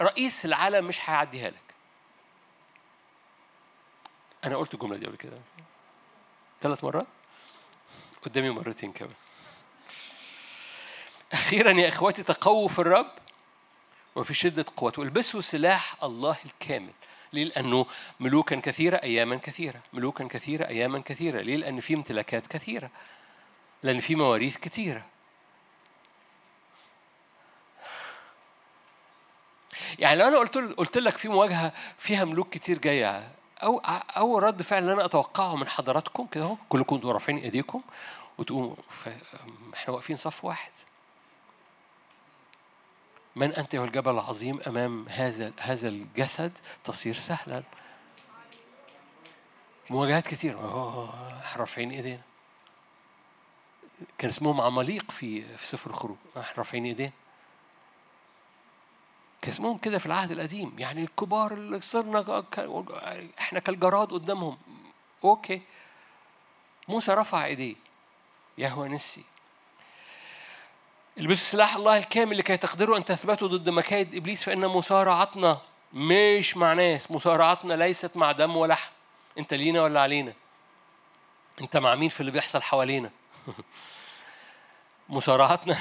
[0.00, 1.74] رئيس العالم مش هيعديها لك.
[4.44, 5.38] أنا قلت الجملة دي قبل كده.
[6.62, 7.06] ثلاث مرات؟
[8.22, 9.14] قدامي مرتين كمان.
[11.32, 13.10] أخيرا يا إخواتي تقووا في الرب
[14.16, 15.00] وفي شدة قوته.
[15.00, 16.92] والبسوا سلاح الله الكامل.
[17.32, 17.86] ليه؟ لأنه
[18.20, 19.80] ملوكا كثيرة أياما كثيرة.
[19.92, 21.40] ملوكا كثيرة أياما كثيرة.
[21.40, 22.90] ليه؟ لأن في امتلاكات كثيرة.
[23.82, 25.06] لأن في مواريث كثيرة.
[29.98, 33.78] يعني لو أنا قلت قلت لك في مواجهة فيها ملوك كتير جاية أو
[34.16, 37.82] أول رد فعل اللي أنا أتوقعه من حضراتكم كده أهو كلكم أنتوا رافعين إيديكم
[38.38, 38.74] وتقوموا
[39.74, 40.70] إحنا واقفين صف واحد.
[43.38, 47.62] من أنت هو الجبل العظيم أمام هذا هذا الجسد تصير سهلا.
[49.90, 50.54] مواجهات كثير
[51.56, 52.22] رافعين ايدينا
[54.18, 56.16] كان اسمهم عماليق في في سفر الخروج
[56.58, 57.12] رافعين ايدينا
[59.42, 60.78] كان اسمهم كده في العهد القديم.
[60.78, 62.44] يعني الكبار اللي صرنا
[63.38, 64.58] إحنا كالجراد قدامهم.
[65.24, 65.62] أوكي.
[66.88, 67.76] موسى رفع إيديه.
[68.58, 69.24] يهوى نسي.
[71.18, 75.60] البسوا سلاح الله الكامل لكي تقدروا أن تثبتوا ضد مكايد إبليس فإن مصارعتنا
[75.92, 78.90] مش مع ناس مصارعتنا ليست مع دم ولحم.
[79.38, 80.32] أنت لينا ولا علينا؟
[81.60, 83.10] أنت مع مين في اللي بيحصل حوالينا؟
[85.08, 85.78] مصارعتنا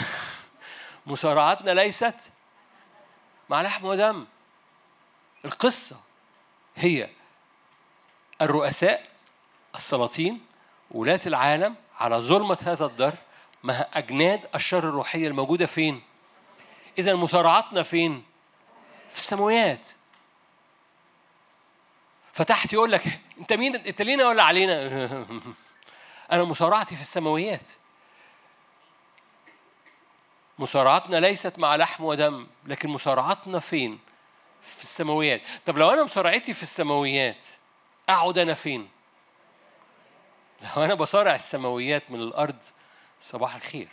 [1.08, 2.32] مصارعتنا ليست
[3.50, 4.26] مع لحم ودم.
[5.46, 6.00] القصة
[6.76, 7.10] هي
[8.42, 9.10] الرؤساء
[9.76, 10.46] السلاطين
[10.92, 13.14] ولاة العالم على ظلمة هذا الدر
[13.64, 16.02] ما أجناد الشر الروحية الموجودة فين؟
[17.00, 18.24] إذا مصارعتنا فين؟
[19.10, 19.88] في السماوات
[22.34, 24.88] فتحت يقول لك أنت مين؟ أنت لينا ولا علينا؟
[26.32, 27.70] أنا مصارعتي في السماويات
[30.60, 34.00] مصارعتنا ليست مع لحم ودم لكن مصارعتنا فين؟
[34.62, 37.48] في السماويات طب لو أنا مصارعتي في السماويات
[38.10, 38.90] أقعد أنا فين؟
[40.62, 42.64] لو أنا بصارع السماويات من الأرض
[43.22, 43.88] صباح الخير.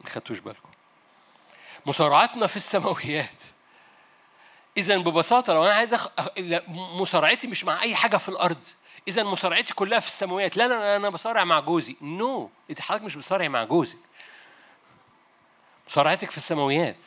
[0.00, 0.68] ما خدتوش بالكم.
[1.86, 3.42] مصارعتنا في السماويات.
[4.76, 6.08] اذا ببساطة لو أنا عايز أخ...
[6.68, 8.64] مصارعتي مش مع أي حاجة في الأرض.
[9.08, 10.56] اذا مصارعتي كلها في السماويات.
[10.56, 11.96] لا أنا أنا بصارع مع جوزي.
[12.02, 12.80] نو no.
[12.80, 13.98] حضرتك مش بتصارع مع جوزك.
[15.88, 17.04] مصارعتك في السماويات.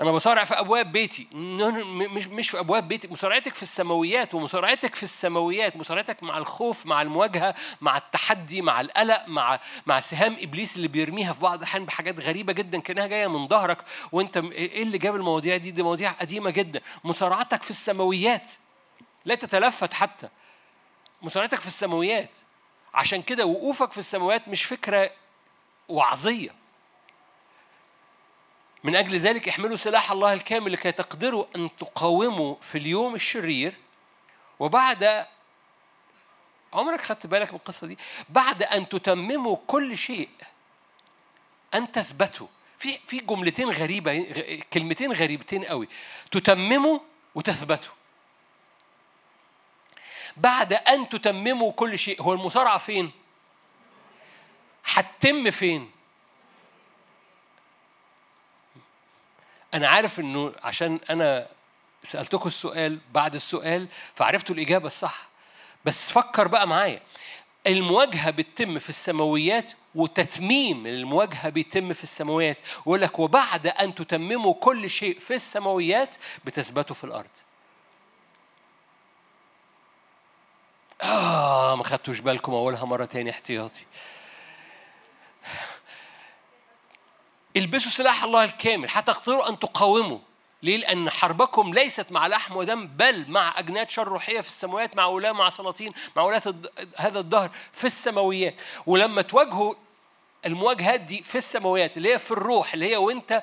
[0.00, 1.28] أنا بصارع في أبواب بيتي.
[1.32, 3.08] مش مش في أبواب بيتي.
[3.08, 9.24] مصارعتك في السماويات ومصارعتك في السماويات مصارعتك مع الخوف مع المواجهة مع التحدي مع القلق
[9.28, 13.48] مع مع سهام إبليس اللي بيرميها في بعض الأحيان بحاجات غريبة جدا كأنها جاية من
[13.48, 13.78] ظهرك.
[14.12, 16.80] وأنت إيه اللي جاب المواضيع دي؟ دي مواضيع قديمة جدا.
[17.04, 18.52] مصارعتك في السماويات
[19.24, 20.28] لا تتلفت حتى.
[21.22, 22.30] مصارعتك في السماويات.
[22.94, 25.10] عشان كده وقوفك في السماوات مش فكرة
[25.88, 26.57] وعظية.
[28.88, 33.74] من أجل ذلك احملوا سلاح الله الكامل لكي تقدروا أن تقاوموا في اليوم الشرير.
[34.58, 35.26] وبعد
[36.72, 37.98] عمرك خدت بالك من القصة دي؟
[38.28, 40.28] بعد أن تتمموا كل شيء
[41.74, 42.46] أن تثبتوا.
[42.78, 45.88] في في جملتين غريبة كلمتين غريبتين قوي.
[46.30, 46.98] تتمموا
[47.34, 47.92] وتثبتوا.
[50.36, 53.10] بعد أن تتمموا كل شيء هو المصارعة فين؟
[54.84, 55.90] هتتم فين؟
[59.74, 61.48] أنا عارف إنه عشان أنا
[62.02, 65.28] سألتكم السؤال بعد السؤال فعرفتوا الإجابة الصح.
[65.84, 67.00] بس فكر بقى معايا.
[67.66, 72.60] المواجهة بتتم في السماويات وتتميم المواجهة بيتم في السماويات.
[72.86, 77.30] ويقول لك وبعد أن تتمموا كل شيء في السماويات بتثبتوا في الأرض.
[81.02, 83.84] آه ما خدتوش بالكم أقولها مرة تاني احتياطي.
[87.56, 90.18] البسوا سلاح الله الكامل حتى تقدروا أن تقاوموا.
[90.62, 95.04] ليه؟ لأن حربكم ليست مع لحم ودم بل مع أجناد شر روحية في السماوات مع
[95.06, 96.42] ولاة مع سلاطين مع ولاة
[96.96, 98.60] هذا الدهر في السماويات.
[98.86, 99.74] ولما تواجهوا
[100.46, 103.42] المواجهات دي في السماوات اللي هي في الروح اللي هي وأنت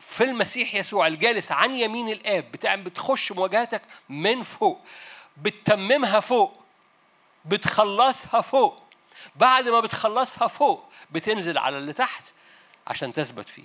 [0.00, 4.80] في المسيح يسوع الجالس عن يمين الآب بتعمل بتخش مواجهاتك من فوق
[5.36, 6.60] بتتممها فوق
[7.44, 8.82] بتخلصها فوق.
[9.36, 12.32] بعد ما بتخلصها فوق بتنزل على اللي تحت
[12.86, 13.64] عشان تثبت فيه.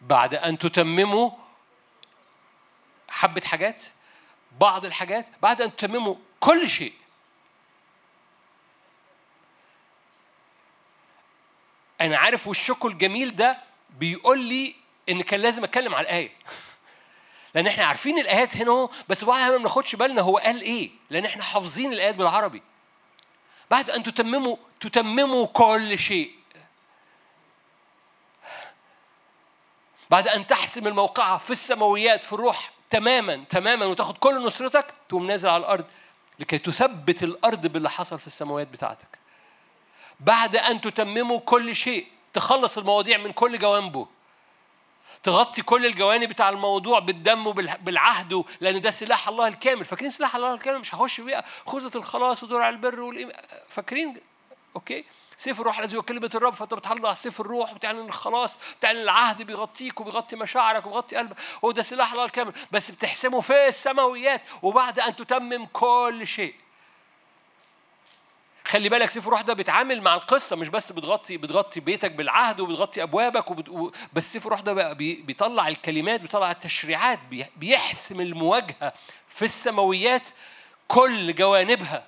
[0.00, 1.30] بعد أن تتمموا
[3.08, 3.82] حبة حاجات
[4.60, 6.92] بعض الحاجات بعد أن تتمموا كل شيء
[12.00, 13.58] أنا عارف وشكم الجميل ده
[13.90, 14.74] بيقول لي
[15.08, 16.30] إن كان لازم أتكلم على الآية.
[17.54, 20.90] لأن إحنا عارفين الآيات هنا هو بس بعضها ما بناخدش بالنا هو قال إيه.
[21.10, 22.62] لأن إحنا حافظين الآيات بالعربي.
[23.70, 26.36] بعد أن تتمموا تتمموا كل شيء.
[30.10, 35.48] بعد أن تحسم الموقعة في السماويات في الروح تماما تماما وتاخد كل نصرتك تقوم نازل
[35.48, 35.84] على الأرض
[36.38, 39.18] لكي تثبت الأرض باللي حصل في السماويات بتاعتك.
[40.20, 44.06] بعد أن تتمموا كل شيء تخلص المواضيع من كل جوانبه.
[45.22, 49.84] تغطي كل الجوانب بتاع الموضوع بالدم وبالعهد لأن ده سلاح الله الكامل.
[49.84, 53.36] فاكرين سلاح الله الكامل؟ مش هخش فيها خوذة الخلاص ودرع البر والإيمان
[53.68, 54.20] فاكرين؟
[54.76, 55.04] أوكي.
[55.38, 60.00] سيف الروح الذي هو كلمة الرب فأنت على سيف الروح وبتعلن الخلاص بتعلن العهد بيغطيك
[60.00, 61.36] وبيغطي مشاعرك وبيغطي قلبك.
[61.64, 62.52] هو ده سلاح الله الكامل.
[62.72, 66.54] بس بتحسمه في السماويات وبعد أن تتمم كل شيء.
[68.66, 73.02] خلي بالك سيف الروح ده بيتعامل مع القصة مش بس بتغطي بتغطي بيتك بالعهد وبتغطي
[73.02, 73.92] أبوابك وبت...
[74.12, 75.14] بس سيف الروح ده بقى بي...
[75.14, 77.46] بيطلع الكلمات بيطلع التشريعات بي...
[77.56, 78.92] بيحسم المواجهة
[79.28, 80.22] في السماويات
[80.88, 82.06] كل جوانبها.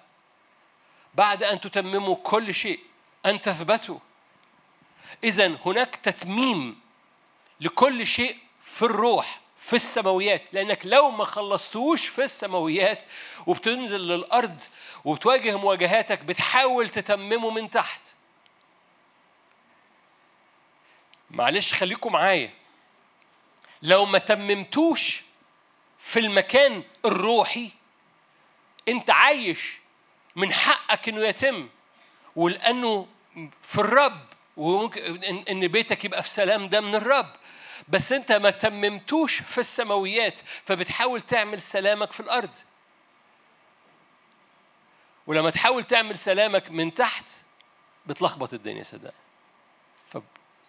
[1.14, 2.80] بعد أن تتمموا كل شيء
[3.26, 3.98] أن تثبتوا.
[5.24, 6.80] اذا هناك تتميم
[7.60, 9.40] لكل شيء في الروح.
[9.58, 13.04] في السماويات لأنك لو ما خلصتوش في السماويات
[13.46, 14.60] وبتنزل للأرض
[15.04, 18.00] وبتواجه مواجهاتك بتحاول تتممه من تحت.
[21.30, 22.50] معلش خليكم معايا.
[23.82, 25.22] لو ما تممتوش
[25.98, 27.70] في المكان الروحي
[28.88, 29.78] أنت عايش
[30.36, 31.68] من حقك إنه يتم.
[32.36, 33.06] ولأنه
[33.62, 34.20] في الرب
[34.56, 37.32] وممكن إن بيتك يبقى في سلام ده من الرب.
[37.88, 42.54] بس انت ما تممتوش في السماويات فبتحاول تعمل سلامك في الأرض.
[45.26, 47.24] ولما تحاول تعمل سلامك من تحت
[48.06, 49.12] بتلخبط الدنيا صدقني.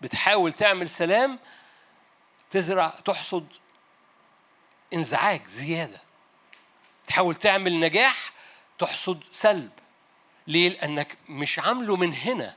[0.02, 1.40] فبتحاول تعمل سلام
[2.52, 3.48] تزرع تحصد
[4.94, 6.02] انزعاج زيادة.
[7.08, 8.32] تحاول تعمل نجاح
[8.80, 9.72] تحصد سلب.
[10.48, 12.56] ليه؟ لأنك مش عامله من هنا.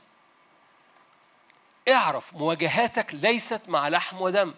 [1.87, 4.53] اعرف مواجهاتك ليست مع لحم ودم.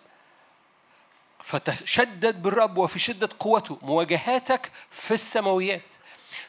[1.39, 5.93] فتشدد بالرب وفي شدة قوته مواجهاتك في السماويات.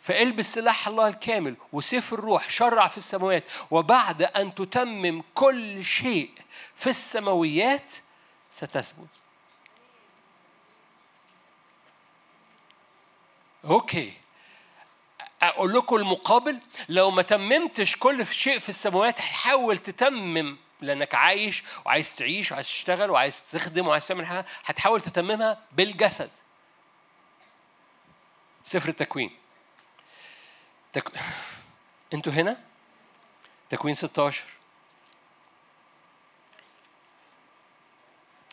[0.03, 6.31] فالبس سلاح الله الكامل وسيف الروح شرع في السماوات وبعد أن تتمم كل شيء
[6.75, 7.93] في السماويات
[8.53, 9.09] ستثبت.
[13.65, 14.13] أوكي.
[15.43, 16.59] أقول لكم المقابل
[16.89, 23.11] لو ما تممتش كل شيء في السماوات حاول تتمم لأنك عايش وعايز تعيش وعايز تشتغل
[23.11, 26.31] وعايز تخدم وعايز تعمل حاجة هتحاول تتممها بالجسد.
[28.65, 29.37] سفر التكوين.
[30.93, 31.13] تك...
[32.15, 32.61] أنتوا هنا؟
[33.71, 34.45] تكوين 16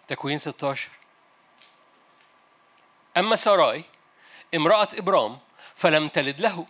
[0.08, 0.90] تكوين 16
[3.18, 3.84] أما ساراي
[4.56, 5.40] امرأة إبرام
[5.76, 6.68] فلم تلد له.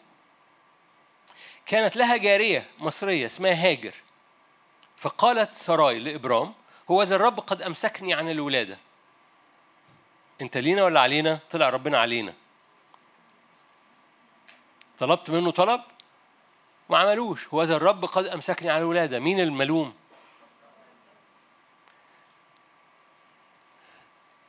[1.66, 3.94] كانت لها جارية مصرية اسمها هاجر.
[4.98, 6.54] فقالت سراي لإبرام
[6.92, 8.78] هو ذا الرب قد أمسكني عن الولادة.
[10.42, 12.34] أنت لينا ولا علينا؟ طلع ربنا علينا.
[15.00, 15.82] طلبت منه طلب؟
[16.90, 17.48] ما عملوش.
[17.48, 19.94] هو ذا الرب قد أمسكني عن الولادة مين الملوم؟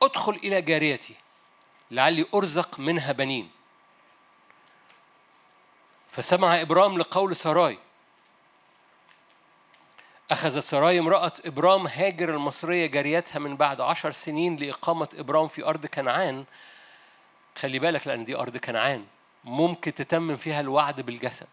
[0.01, 1.15] أدخل إلى جاريتي
[1.91, 3.51] لعلي أرزق منها بنين.
[6.11, 7.79] فسمع إبرام لقول سراي
[10.31, 15.85] أخذت سراي امرأة إبرام هاجر المصرية جاريتها من بعد عشر سنين لإقامة إبرام في أرض
[15.85, 16.45] كنعان.
[17.55, 19.05] خلي بالك لأن دي أرض كنعان.
[19.43, 21.47] ممكن تتمم فيها الوعد بالجسد.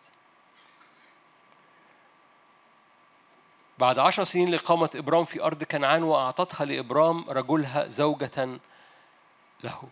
[3.78, 8.58] بعد عشر سنين لإقامة إبرام في أرض كنعان وأعطتها لإبرام رجلها زوجة
[9.64, 9.82] له.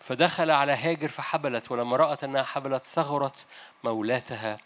[0.00, 3.46] فدخل على هاجر فحبلت ولما رأت أنها حبلت صغرت
[3.84, 4.58] مولاتها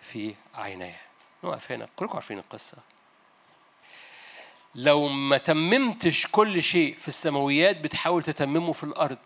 [0.00, 1.07] في عينيها
[1.44, 2.78] نقف هنا كلكم عارفين القصة.
[4.74, 9.18] لو ما تممتش كل شيء في السماويات بتحاول تتممه في الأرض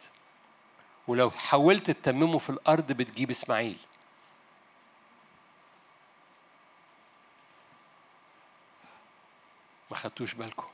[1.09, 3.79] ولو حاولت تتممه في الأرض بتجيب إسماعيل.
[9.91, 10.67] ما خدتوش بالكم؟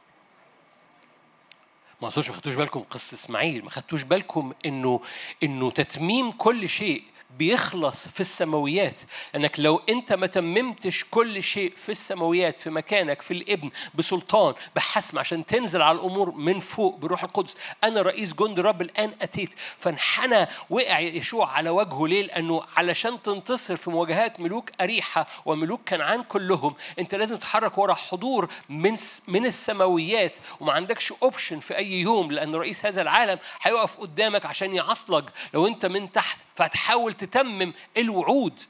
[2.03, 5.01] ما ما خدتوش بالكم قصة إسماعيل ما خدتوش بالكم إنه
[5.43, 7.05] إنه تتميم كل شيء
[7.37, 9.01] بيخلص في السماويات.
[9.37, 15.18] انك لو أنت ما تممتش كل شيء في السماويات في مكانك في الإبن بسلطان بحسم
[15.18, 19.51] عشان تنزل على الأمور من فوق بروح القدس أنا رئيس جند رب الآن أتيت.
[19.79, 26.22] فانحنى وقع يشوع على وجهه ليه؟ لأنه علشان تنتصر في مواجهات ملوك أريحة وملوك كنعان
[26.22, 28.97] كلهم أنت لازم تتحرك ورا حضور من
[29.29, 30.39] من السماويات.
[30.61, 35.24] وما عندكش اوبشن في أي يوم لأن رئيس هذا العالم هيقف قدامك عشان يعصلك.
[35.55, 38.62] لو أنت من تحت فهتحاول تتمم الوعود.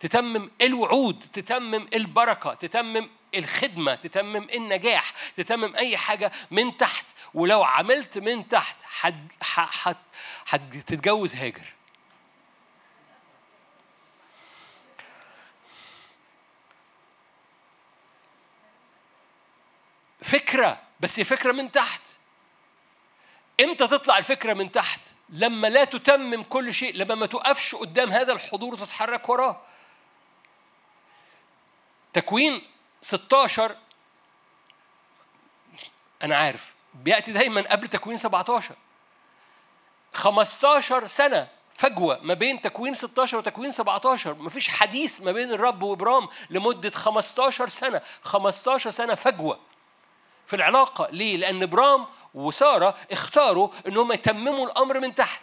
[0.00, 7.06] تتمم الوعود تتمم البركة تتمم الخدمة تتمم النجاح تتمم أي حاجة من تحت.
[7.34, 8.76] ولو عملت من تحت
[10.46, 11.72] هتتجوز هاجر.
[20.22, 22.02] فكرة بس هي فكرة من تحت.
[23.60, 25.00] إمتى تطلع الفكرة من تحت؟
[25.30, 29.60] لما لا تتمم كل شيء لما ما تقفش قدام هذا الحضور وتتحرك وراه.
[32.12, 32.62] تكوين
[33.02, 33.76] 16
[36.22, 38.74] أنا عارف بيأتي دايما قبل تكوين 17
[40.12, 46.28] 15 سنة فجوة ما بين تكوين 16 وتكوين 17 مفيش حديث ما بين الرب وإبرام
[46.50, 48.00] لمدة 15 سنة.
[48.22, 49.58] 15 سنة فجوة
[50.46, 51.08] في العلاقة.
[51.10, 55.42] ليه؟ لأن إبرام وسارة اختاروا إنهم يتمموا الأمر من تحت.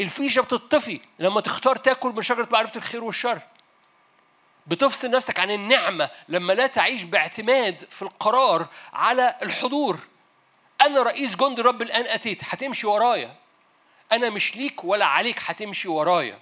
[0.00, 3.40] الفيشة بتطفي لما تختار تاكل من شجرة معرفة الخير والشر.
[4.66, 9.98] بتفصل نفسك عن النعمة لما لا تعيش باعتماد في القرار على الحضور.
[10.80, 13.34] أنا رئيس جند رب الآن أتيت هتمشي ورايا.
[14.12, 16.38] أنا مش ليك ولا عليك هتمشي ورايا.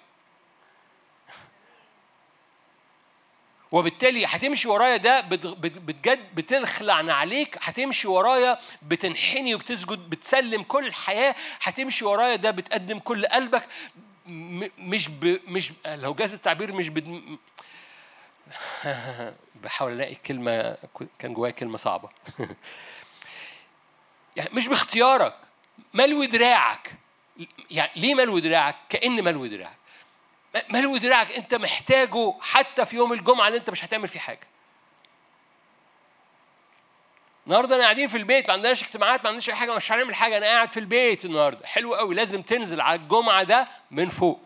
[3.73, 12.05] وبالتالي هتمشي ورايا ده بتجد بتنخلع عليك هتمشي ورايا بتنحني وبتسجد بتسلم كل الحياة هتمشي
[12.05, 13.63] ورايا ده بتقدم كل قلبك.
[14.79, 15.41] مش ب...
[15.49, 17.23] مش لو جاز التعبير مش بد...
[19.63, 20.77] بحاول ألاقي كلمة
[21.19, 22.09] كان جوايا كلمة صعبة.
[24.37, 25.35] يعني مش باختيارك
[25.95, 26.93] ملوي دراعك
[27.71, 29.77] يعني ليه ملوي دراعك كأن ملوي دراعك
[30.69, 34.47] ملوي دراعك انت محتاجه حتى في يوم الجمعة اللي انت مش هتعمل فيه حاجة.
[37.47, 40.37] النهارده أنا قاعدين في البيت ما عندناش اجتماعات ما عندناش أي حاجة مش هنعمل حاجة
[40.37, 41.67] أنا قاعد في البيت النهارده.
[41.67, 44.41] حلو قوي لازم تنزل على الجمعة ده من فوق.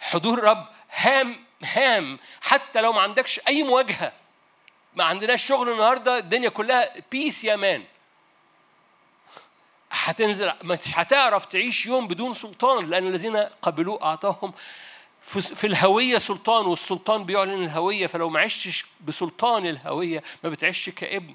[0.00, 0.66] حضور رب
[0.96, 2.18] هام هام.
[2.42, 4.12] حتى لو ما عندكش أي مواجهة
[4.94, 7.84] ما عندناش شغل النهارده الدنيا كلها بيس يا مان.
[10.06, 14.52] هتنزل مش هتعرف تعيش يوم بدون سلطان لأن الذين قبلوه أعطاهم
[15.22, 21.34] في الهوية سلطان والسلطان بيعلن الهوية فلو ما عشتش بسلطان الهوية ما بتعيش كابن.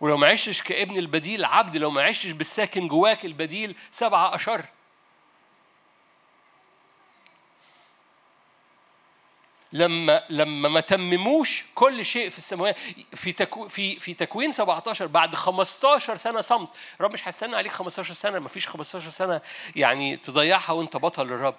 [0.00, 4.64] ولو ما عشتش كابن البديل عبد لو ما عشتش بالساكن جواك البديل سبعة أشر
[9.72, 12.76] لما لما ما تمموش كل شيء في السماوات.
[13.14, 16.68] في تكو في في تكوين 17 بعد 15 سنة صمت.
[17.00, 19.40] الرب مش هيستنى عليك 15 سنة ما فيش 15 سنة
[19.76, 21.54] يعني تضيعها وانت بطل للرب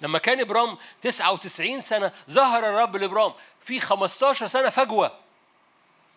[0.00, 5.12] لما كان ابرام 99 سنة ظهر الرب لابرام في 15 سنة فجوة.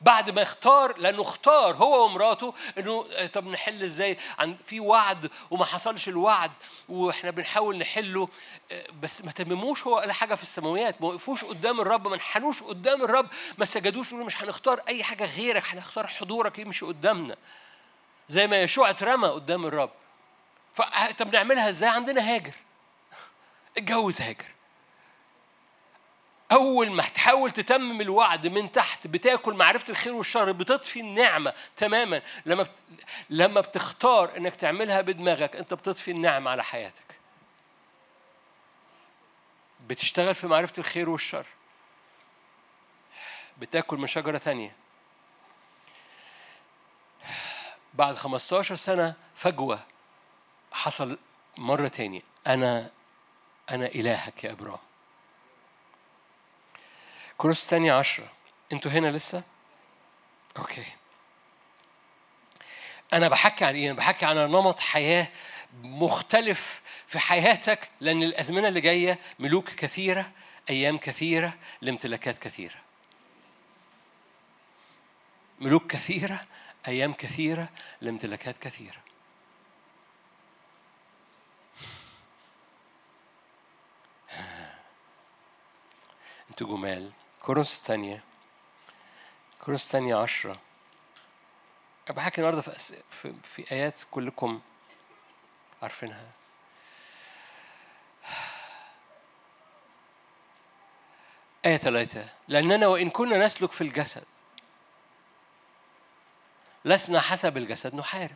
[0.04, 5.32] بعد ما اختار لأنه اختار هو ومراته إنه آه، طب نحل إزاي؟ عن في وعد
[5.52, 6.52] وما حصلش الوعد
[6.90, 8.28] وإحنا بنحاول نحله
[8.72, 12.64] آه، بس ما تمموش هو ولا حاجة في السماويات ما وقفوش قدام الرب ما انحنوش
[12.64, 13.28] قدام الرب
[13.58, 17.36] ما سجدوش يقولوا مش هنختار أي حاجة غيرك هنختار حضورك يمشي قدامنا
[18.30, 19.90] زي ما يشوع اترمى قدام الرب.
[21.20, 22.54] طب نعملها إزاي؟ عندنا هاجر.
[23.78, 24.46] اتجوز هاجر.
[26.52, 32.68] أول ما تحاول تتمم الوعد من تحت بتاكل معرفة الخير والشر بتطفي النعمة تماما لما
[33.30, 37.04] لما بتختار إنك تعملها بدماغك أنت بتطفي النعمة على حياتك.
[39.88, 41.46] بتشتغل في معرفة الخير والشر.
[43.58, 44.76] بتاكل من شجرة تانية.
[47.94, 49.80] بعد 15 سنة فجوة
[50.72, 51.18] حصل
[51.58, 52.92] مرة تانية أنا
[53.72, 54.93] أنا إلهك يا إبراهيم
[57.38, 58.32] كورنثوس الثانية عشرة.
[58.74, 59.44] أنتوا هنا لسه؟
[60.58, 60.86] أوكي.
[63.14, 65.28] أنا بحكي عن إيه؟ أنا بحكي عن نمط حياة
[65.84, 70.32] مختلف في حياتك لأن الأزمنة اللي جاية ملوك كثيرة
[70.70, 72.76] أيام كثيرة لامتلاكات كثيرة.
[75.60, 76.46] ملوك كثيرة
[76.88, 77.70] أيام كثيرة
[78.02, 78.98] لامتلاكات كثيرة.
[86.50, 87.12] أنتوا جمال.
[87.44, 88.24] كورنثوس الثانية.
[89.66, 90.60] كورنثوس الثانية عشرة.
[92.10, 92.96] بحكي النهارده في, أس...
[93.10, 94.62] في في آيات كلكم
[95.82, 96.32] عارفينها.
[101.66, 104.26] آية ثلاثة لأننا وإن كنا نسلك في الجسد
[106.86, 108.36] لسنا حسب الجسد نحارب.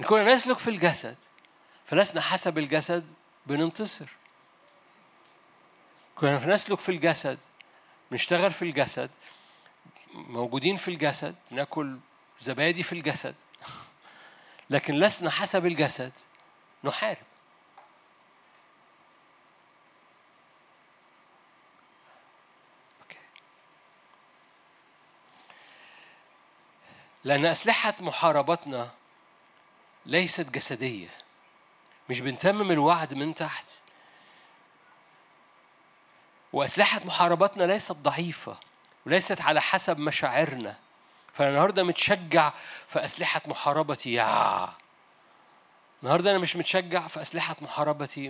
[0.00, 1.16] إن كنا نسلك في الجسد
[1.86, 3.14] فلسنا حسب الجسد
[3.46, 4.19] بننتصر.
[6.20, 7.38] كنا نسلك في الجسد
[8.12, 9.10] نشتغل في الجسد
[10.14, 11.98] موجودين في الجسد ناكل
[12.40, 13.34] زبادي في الجسد
[14.70, 16.12] لكن لسنا حسب الجسد
[16.84, 17.16] نحارب.
[27.24, 28.90] لأن أسلحة محاربتنا
[30.06, 31.08] ليست جسدية
[32.10, 33.64] مش بنتمم الوعد من تحت.
[36.52, 38.56] وأسلحة محاربتنا ليست ضعيفة
[39.06, 40.76] وليست على حسب مشاعرنا.
[41.32, 42.52] فأنا النهاردة متشجع
[42.88, 44.72] في أسلحة محاربتي يا.
[46.02, 48.28] النهاردة أنا مش متشجع في أسلحة محاربتي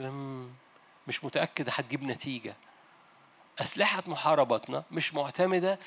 [1.09, 2.55] مش متأكد هتجيب نتيجة.
[3.59, 5.79] أسلحة محاربتنا مش معتمدة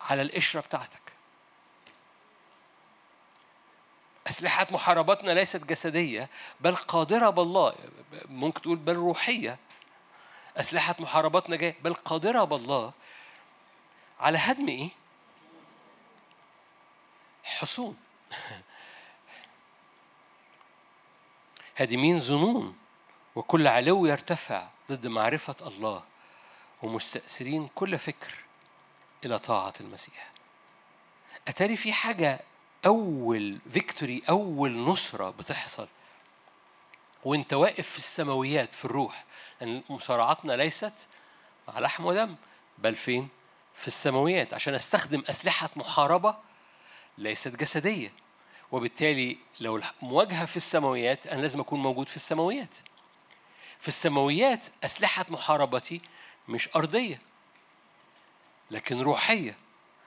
[0.00, 1.00] على القشرة بتاعتك.
[4.26, 6.28] أسلحة محاربتنا ليست جسدية
[6.60, 7.74] بل قادرة بالله
[8.28, 9.58] ممكن تقول بل روحية
[10.60, 11.76] أسلحة محاربتنا جاية.
[11.84, 12.92] بل قادرة بالله
[14.20, 14.90] على هدم إيه؟
[17.44, 17.96] حصون.
[21.76, 22.78] هادمين ظنون
[23.34, 26.02] وكل علو يرتفع ضد معرفة الله
[26.82, 28.34] ومستأثرين كل فكر
[29.24, 30.30] إلى طاعة المسيح.
[31.48, 32.40] أتاري في حاجة
[32.86, 35.88] أول فيكتوري أول نصرة بتحصل
[37.24, 39.24] وأنت واقف في السماويات في الروح
[39.60, 41.06] لأن مصارعتنا ليست
[41.68, 42.36] مع لحم ودم
[42.78, 43.28] بل فين؟
[43.74, 44.54] في السماويات.
[44.54, 46.36] عشان أستخدم أسلحة محاربة
[47.18, 48.12] ليست جسدية.
[48.72, 52.76] وبالتالي لو المواجهة في السماويات أنا لازم أكون موجود في السماويات.
[53.80, 56.00] في السماويات أسلحة محاربتي
[56.48, 57.20] مش أرضية
[58.70, 59.56] لكن روحية.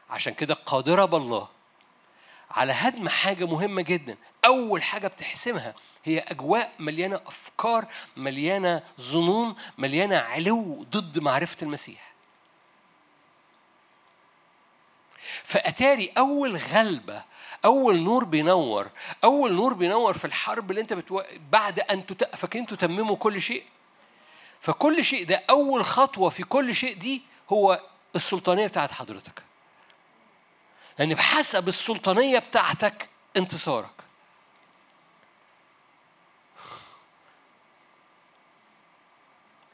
[0.10, 1.48] عشان كده قادرة بالله
[2.52, 4.18] على هدم حاجة مهمة جدا.
[4.46, 7.86] أول حاجة بتحسمها هي أجواء مليانة أفكار
[8.18, 12.14] مليانة ظنون مليانة علو ضد معرفة المسيح.
[15.44, 17.24] فأتاري أول غلبة
[17.66, 18.90] أول نور بينور
[19.24, 21.22] أول نور بينور في الحرب اللي أنت بتو...
[21.52, 22.36] بعد أن تت...
[22.36, 23.64] فاكرين تتمموا كل شيء؟
[24.62, 27.82] فكل شيء ده أول خطوة في كل شيء دي هو
[28.16, 29.44] السلطانية بتاعت حضرتك.
[31.00, 34.03] لأن يعني بحسب السلطانية بتاعتك انتصارك.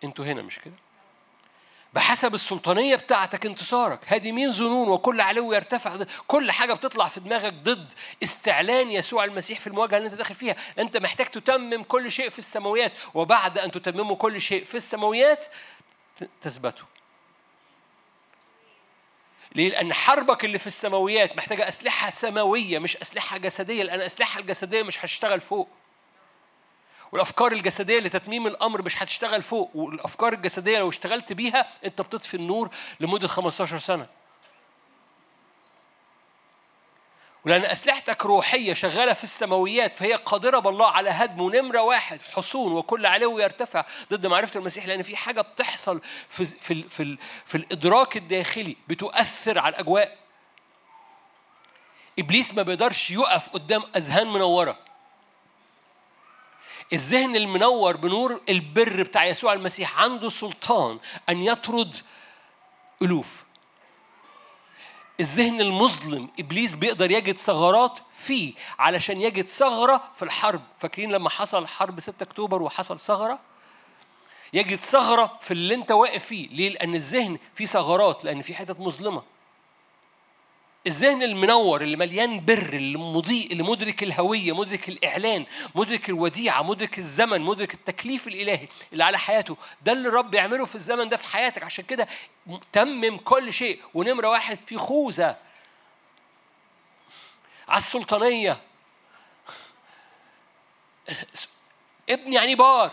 [0.03, 0.73] أنتوا هنا مش كده؟
[1.93, 3.99] بحسب السلطانية بتاعتك انتصارك.
[4.07, 7.93] هادمين ظنون وكل علو يرتفع كل حاجة بتطلع في دماغك ضد
[8.23, 10.55] استعلان يسوع المسيح في المواجهة اللي انت داخل فيها.
[10.79, 12.91] انت محتاج تتمم كل شيء في السماويات.
[13.13, 15.47] وبعد أن تتمموا كل شيء في السماويات
[16.41, 16.85] تثبتوا.
[19.55, 23.83] ليه؟ لأن حربك اللي في السماويات محتاجة أسلحة سماوية مش أسلحة جسدية.
[23.83, 25.69] لأن الأسلحة الجسدية مش هتشتغل فوق.
[27.11, 32.69] والأفكار الجسدية لتتميم الأمر مش هتشتغل فوق والأفكار الجسدية لو اشتغلت بيها أنت بتطفي النور
[32.99, 34.07] لمدة 15 سنة.
[37.45, 43.05] ولأن أسلحتك روحية شغالة في السماويات فهي قادرة بالله على هدم ونمرة واحد حصون وكل
[43.05, 48.75] علو يرتفع ضد معرفة المسيح لأن في حاجة بتحصل في في في, في الإدراك الداخلي
[48.87, 50.17] بتؤثر على الأجواء.
[52.19, 54.77] إبليس ما بيقدرش يقف قدام أذهان منورة.
[56.93, 61.95] الذهن المنور بنور البر بتاع يسوع المسيح عنده سلطان أن يطرد
[63.01, 63.43] ألوف.
[65.19, 70.61] الذهن المظلم إبليس بيقدر يجد ثغرات فيه علشان يجد ثغرة في الحرب.
[70.77, 73.39] فاكرين لما حصل حرب 6 أكتوبر وحصل ثغرة؟
[74.53, 76.49] يجد ثغرة في اللي أنت واقف فيه.
[76.49, 79.23] ليه؟ لأن الذهن فيه ثغرات لأن في حتت مظلمة.
[80.87, 87.41] الذهن المنور اللي مليان بر اللي اللي مدرك الهوية مدرك الإعلان مدرك الوديعة مدرك الزمن
[87.41, 89.57] مدرك التكليف الإلهي اللي على حياته.
[89.81, 91.63] ده اللي الرب يعمله في الزمن ده في حياتك.
[91.63, 92.07] عشان كده
[92.71, 93.81] تمم كل شيء.
[93.93, 95.37] ونمرة واحد في خوذة.
[97.67, 98.61] على السلطانية.
[102.09, 102.91] ابن يعني بار.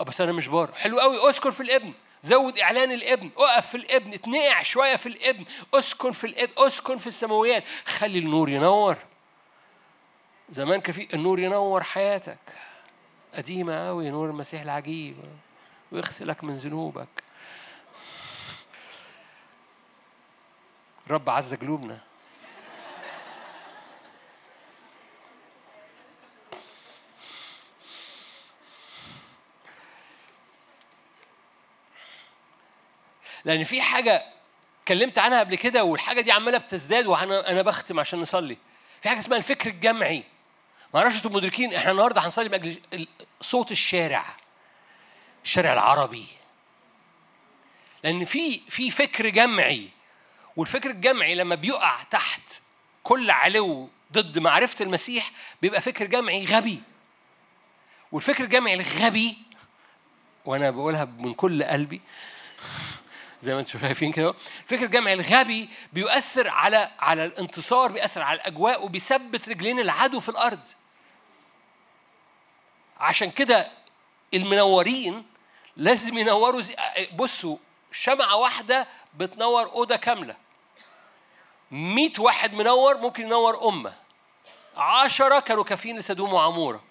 [0.00, 0.72] أه بس أنا مش بار.
[0.72, 1.92] حلو قوي أذكر في الابن.
[2.24, 5.44] زود إعلان الابن أقف في الابن اتنقع شوية في الابن
[5.74, 7.64] أسكن في الابن أسكن في السماويات.
[7.86, 8.96] خلي النور ينور.
[10.50, 12.38] زمان كان في النور ينور حياتك.
[13.34, 15.16] قديمة قوي نور المسيح العجيب.
[15.92, 17.08] ويغسلك من ذنوبك.
[21.10, 22.00] رب عز قلوبنا.
[33.44, 34.24] لأن في حاجة
[34.82, 38.56] اتكلمت عنها قبل كده والحاجة دي عمالة بتزداد وأنا أنا بختم عشان نصلي.
[39.02, 40.24] في حاجة اسمها الفكر الجمعي.
[40.94, 43.06] ما أعرفش أنتم مدركين إحنا النهارده هنصلي من أجل
[43.40, 44.24] صوت الشارع.
[45.44, 46.26] الشارع العربي.
[48.04, 49.88] لأن في في فكر جمعي.
[50.56, 52.42] والفكر الجمعي لما بيقع تحت
[53.02, 55.30] كل علو ضد معرفة المسيح
[55.62, 56.82] بيبقى فكر جمعي غبي.
[58.12, 59.38] والفكر الجمعي الغبي
[60.44, 62.00] وأنا بقولها من كل قلبي
[63.44, 68.84] زي ما أنتم شايفين كده الفكر الجمعي الغبي بيؤثر على على الانتصار بيأثر على الأجواء
[68.84, 70.60] وبيثبت رجلين العدو في الأرض
[73.00, 73.70] عشان كده
[74.34, 75.26] المنورين
[75.76, 76.62] لازم ينوروا.
[77.16, 77.56] بصوا
[77.92, 80.36] شمعة واحدة بتنور أوضة كاملة
[81.70, 83.94] مئة واحد منور ممكن ينور أمة
[84.76, 86.84] عشرة كانوا كافيين لسدوم وعمورة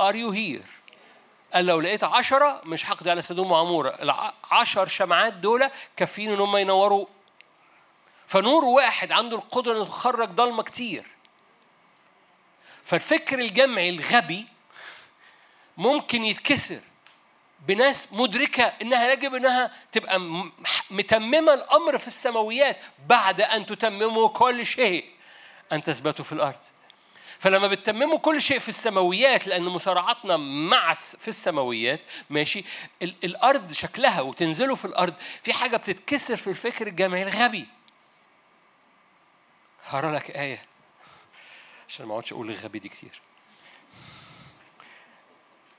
[0.00, 0.79] Are you here؟
[1.54, 6.56] قال لو لقيت عشرة مش هقضي على سدوم وعمورة العشر شمعات دول كافيين إن هم
[6.56, 7.06] ينوروا.
[8.26, 11.06] فنور واحد عنده القدرة إنه يخرج ضلمة كتير.
[12.84, 14.46] فالفكر الجمعي الغبي
[15.76, 16.80] ممكن يتكسر
[17.60, 20.20] بناس مدركة إنها يجب إنها تبقى
[20.90, 22.76] متممة الأمر في السماويات
[23.06, 25.04] بعد أن تتمموا كل شيء.
[25.72, 26.58] أن تثبتوا في الأرض.
[27.40, 32.64] فلما بتتمموا كل شيء في السماويات لأن مصارعتنا مع في السماويات ماشي
[33.02, 37.66] ال- الأرض شكلها وتنزلوا في الأرض في حاجة بتتكسر في الفكر الجمعي الغبي.
[39.86, 40.62] هقرأ لك آية
[41.88, 43.20] عشان ما أقعدش أقول الغبي دي كتير.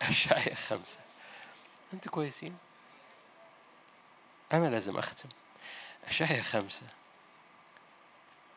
[0.01, 0.99] أشعياء خمسة.
[1.93, 2.57] أنتوا كويسين؟
[4.53, 5.29] أنا لازم أختم.
[6.07, 6.87] أشعياء خمسة.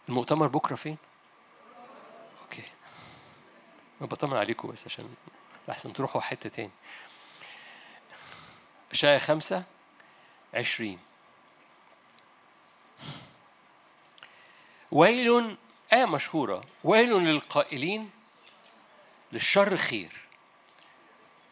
[0.09, 0.97] المؤتمر بكرة فين؟
[4.01, 5.15] أنا بطمن عليكم بس عشان
[5.69, 6.71] لحسن تروحوا حتة تاني.
[8.93, 9.65] اشعياء خمسة
[10.55, 10.99] عشرين.
[14.93, 15.57] ويل
[15.93, 16.65] آية مشهورة.
[16.85, 18.11] ويل للقائلين
[19.33, 20.21] للشر خير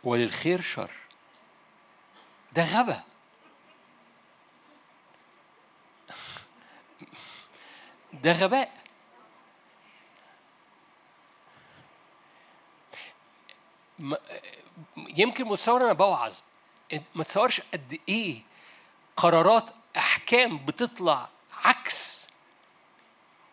[0.05, 0.91] وللخير شر.
[2.53, 3.03] ده غبا
[8.13, 8.82] ده غباء.
[14.97, 16.35] يمكن متصور أنا بوعظ.
[17.15, 18.41] ما تصورش قد إيه
[19.17, 21.29] قرارات أحكام بتطلع
[21.65, 22.23] عكس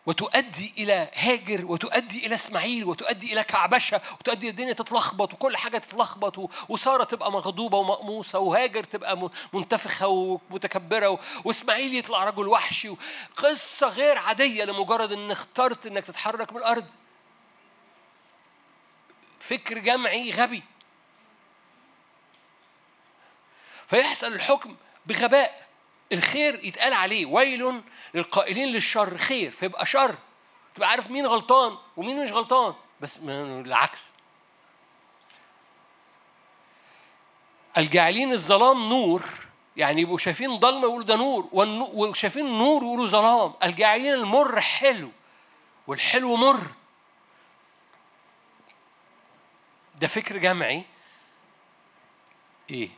[0.06, 6.50] وتؤدي إلى هاجر وتؤدي إلى إسماعيل وتؤدي إلى كعبشة وتؤدي الدنيا تتلخبط وكل حاجة تتلخبط
[6.68, 12.90] وسارة تبقى مغضوبة ومقموسه وهاجر تبقى منتفخة ومتكبرة وإسماعيل يطلع رجل وحشي
[13.36, 16.86] قصة غير عادية لمجرد إن اخترت إنك تتحرك من الأرض.
[19.40, 20.62] فكر جمعي غبي.
[23.88, 24.76] فيحصل الحكم
[25.06, 25.68] بغباء.
[26.12, 27.26] الخير يتقال عليه.
[27.26, 27.82] ويل
[28.14, 29.50] للقائلين للشر خير.
[29.50, 30.14] فيبقى شر.
[30.74, 32.74] تبقى عارف مين غلطان ومين مش غلطان.
[33.00, 34.10] بس العكس.
[37.78, 39.24] الجاعلين الظلام نور.
[39.76, 41.48] يعني يبقوا شايفين ضلمه يقولوا ده نور.
[41.52, 43.54] وشايفين نور يقولوا ظلام.
[43.62, 45.10] الجاعلين المر حلو.
[45.86, 46.60] والحلو مر.
[50.00, 50.84] ده فكر جمعي
[52.70, 52.88] إيه؟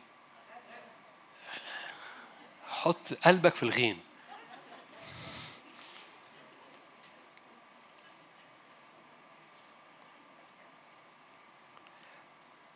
[2.68, 4.00] حط قلبك في الغين.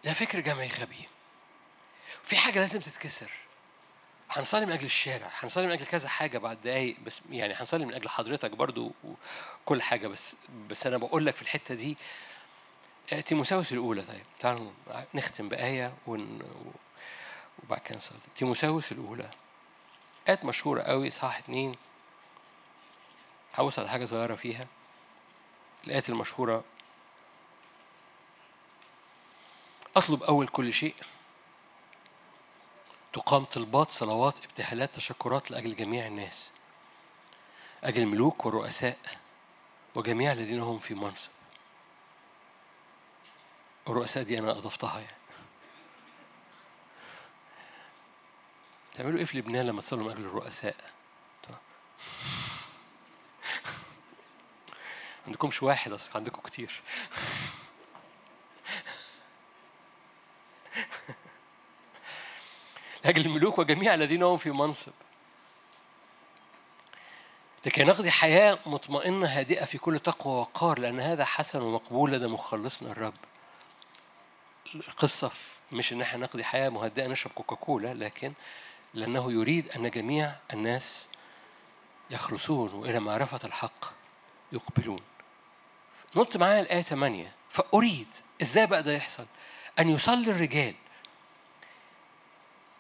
[0.05, 1.09] ده فكر جمعي غبي.
[2.23, 3.31] في حاجة لازم تتكسر.
[4.31, 7.95] هنصلي من أجل الشارع هنصلي من أجل كذا حاجة بعد دقايق بس يعني هنصلي من
[7.95, 10.37] أجل حضرتك برضو وكل حاجة بس
[10.71, 11.97] بس أنا بقول لك في الحتة دي
[13.09, 14.25] تيموساوس الأولى طيب.
[14.41, 14.71] تعالوا
[15.15, 16.43] نختم بآية ون...
[17.65, 18.19] وبعد كده نصلي.
[18.37, 19.31] تيموساوس الأولى.
[20.29, 21.77] آيات مشهورة قوي صح؟ اتنين.
[23.57, 24.67] هوصل لحاجة صغيرة فيها.
[25.85, 26.65] الآيات المشهورة.
[29.97, 30.95] أطلب أول كل شيء.
[33.13, 36.51] تقام طلبات صلوات ابتهالات تشكرات لأجل جميع الناس.
[37.85, 38.99] أجل الملوك والرؤساء
[39.95, 41.31] وجميع الذين هم في منصب.
[43.89, 45.17] الرؤساء دي أنا أضفتها يعني.
[48.93, 50.77] تعملوا إيه في لبنان لما تصلوا من أجل الرؤساء؟
[55.27, 56.83] عندكمش واحد أصلا عندكم كتير.
[63.05, 64.93] لأجل الملوك وجميع الذين هم في منصب.
[67.67, 72.91] لكي نقضي حياة مطمئنة هادئة في كل تقوى ووقار لأن هذا حسن ومقبول لدى مخلصنا
[72.91, 73.15] الرب.
[74.89, 75.31] القصة
[75.73, 78.33] مش إن إحنا نقضي حياة مهدئة نشرب كوكاكولا لكن
[78.95, 81.07] لأنه يريد أن جميع الناس
[82.11, 83.85] يخلصون وإلى معرفة الحق
[84.53, 85.01] يقبلون.
[86.17, 88.09] نط معايا الآية 8 فأريد
[88.43, 89.27] إزاي بقى ده يحصل؟
[89.79, 90.75] أن يصلي الرجال.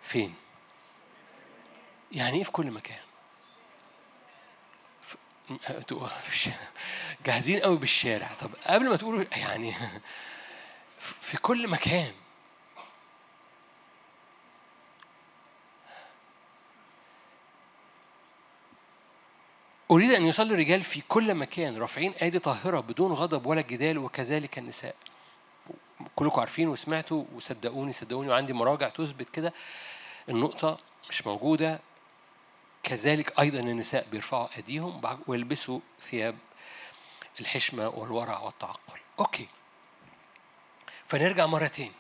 [0.02, 0.34] فين؟
[2.12, 2.98] يعني إيه في كل مكان؟
[7.26, 8.28] جاهزين قوي بالشارع.
[8.40, 9.74] طب قبل ما تقولوا يعني
[10.98, 12.12] في كل مكان.
[19.90, 24.58] أريد أن يصلي الرجال في كل مكان رافعين أيدي طاهرة بدون غضب ولا جدال وكذلك
[24.58, 24.94] النساء.
[26.16, 29.52] كلكم عارفين وسمعتوا وصدقوني صدقوني وعندي مراجع تثبت كده.
[30.28, 30.78] النقطة
[31.10, 31.80] مش موجودة.
[32.82, 36.36] كذلك أيضا النساء بيرفعوا أيديهم ويلبسوا ثياب
[37.40, 38.98] الحشمة والورع والتعقل.
[39.20, 39.48] أوكي.
[41.08, 41.92] فنرجع مرة تاني.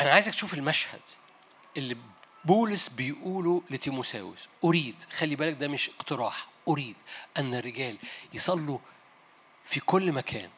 [0.00, 1.00] أنا عايزك تشوف المشهد
[1.76, 1.96] اللي
[2.44, 4.48] بولس بيقوله لتيموساوس.
[4.64, 6.96] أريد خلي بالك ده مش اقتراح أريد
[7.38, 7.98] أن الرجال
[8.32, 8.78] يصلوا
[9.64, 10.50] في كل مكان.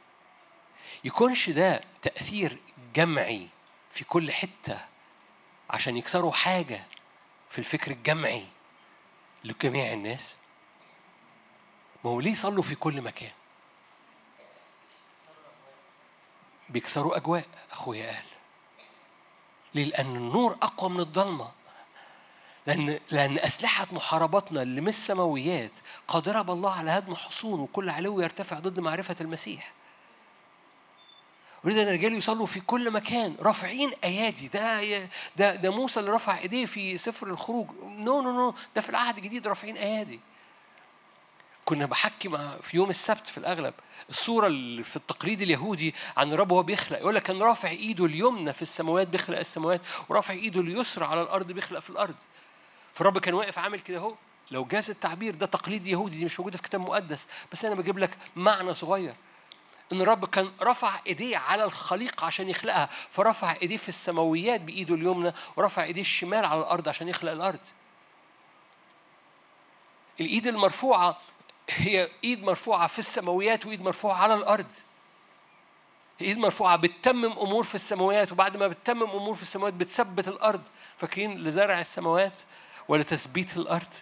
[1.04, 2.58] يكونش ده تأثير
[2.94, 3.48] جمعي
[3.90, 4.86] في كل حتة
[5.70, 6.84] عشان يكسروا حاجة
[7.50, 8.46] في الفكر الجمعي
[9.44, 10.36] لجميع الناس.
[12.04, 13.32] ما هو ليه صلوا في كل مكان؟
[16.68, 17.44] بيكسروا أجواء.
[17.72, 18.24] أخويا قال.
[19.74, 21.48] ليه؟ لأن النور أقوى من الضلمة.
[22.66, 25.70] لأن لأن أسلحة محاربتنا اللي في السماويات
[26.08, 29.72] قادرة بالله على هدم حصون وكل علو يرتفع ضد معرفة المسيح.
[31.64, 33.36] أريد أن الرجال يصلوا في كل مكان.
[33.40, 34.48] رافعين أيادي.
[34.48, 35.04] ده
[35.36, 37.66] ده ده موسى اللي رفع إيديه في سفر الخروج.
[37.82, 40.20] no no no ده في العهد الجديد رافعين أيادي.
[41.66, 43.74] كنا بحكي مع في يوم السبت في الأغلب
[44.10, 48.52] الصورة اللي في التقليد اليهودي عن الرب وهو بيخلق يقول لك كان رافع إيده اليمنى
[48.52, 52.14] في السماوات بيخلق السماوات ورافع إيده اليسرى على الأرض بيخلق في الأرض.
[52.94, 54.14] فالرب كان واقف عامل كده أهو.
[54.50, 57.98] لو جاز التعبير ده تقليد يهودي دي مش موجودة في كتاب مقدس بس أنا بجيب
[57.98, 59.14] لك معنى صغير.
[59.92, 65.32] إن الرب كان رفع إيديه على الخليقة عشان يخلقها فرفع إيديه في السماويات بإيده اليمنى
[65.56, 67.60] ورفع إيديه الشمال على الأرض عشان يخلق الأرض.
[70.20, 71.18] الإيد المرفوعة
[71.70, 74.72] هي إيد مرفوعة في السماويات وإيد مرفوعة على الأرض.
[76.20, 80.62] إيد مرفوعة بتتمم أمور في السماوات وبعد ما بتتمم أمور في السماوات بتثبت الأرض.
[80.96, 82.40] فاكرين لزرع السماوات
[82.88, 83.94] ولتثبيت الأرض؟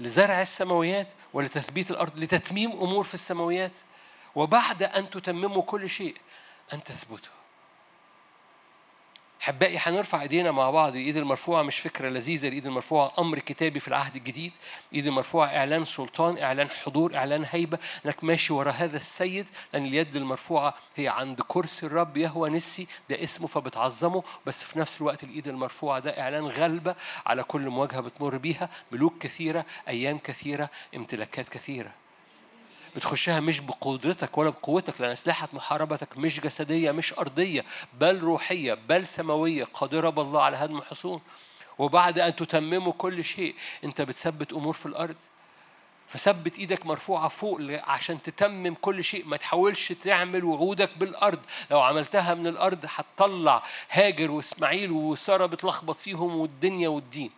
[0.00, 3.78] لزرع السماويات ولتثبيت الأرض؟ لتتميم أمور في السماويات.
[4.34, 6.16] وبعد أن تتمموا كل شيء
[6.72, 7.32] أن تثبتوا.
[9.44, 10.96] احبائي هنرفع إيدينا مع بعض.
[10.96, 12.48] الايد المرفوعة مش فكرة لذيذة.
[12.48, 14.52] الايد المرفوعة أمر كتابي في العهد الجديد.
[14.92, 17.78] الايد المرفوعة إعلان سلطان إعلان حضور إعلان هيبة.
[18.06, 22.86] إنك ماشي ورا هذا السيد لأن اليد المرفوعة هي عند كرسي الرب يهوى نسي.
[23.10, 24.22] ده اسمه فبتعظمه.
[24.46, 26.94] بس في نفس الوقت الإيد المرفوعة ده إعلان غلبة
[27.26, 28.68] على كل مواجهة بتمر بيها.
[28.92, 31.92] ملوك كثيرة أيام كثيرة امتلاكات كثيرة.
[32.96, 37.64] بتخشها مش بقدرتك ولا بقوتك لأن أسلحة محاربتك مش جسدية مش أرضية
[38.00, 39.64] بل روحية بل سماوية.
[39.74, 41.20] قادرة بالله على هدم الحصون
[41.78, 45.16] وبعد أن تتمموا كل شيء أنت بتثبت أمور في الأرض.
[46.08, 49.26] فثبت إيدك مرفوعة فوق عشان تتمم كل شيء.
[49.26, 51.38] ما تحاولش تعمل وعودك بالأرض.
[51.70, 57.30] لو عملتها من الأرض هتطلع هاجر وإسماعيل وسارة بتلخبط فيهم والدنيا والدين.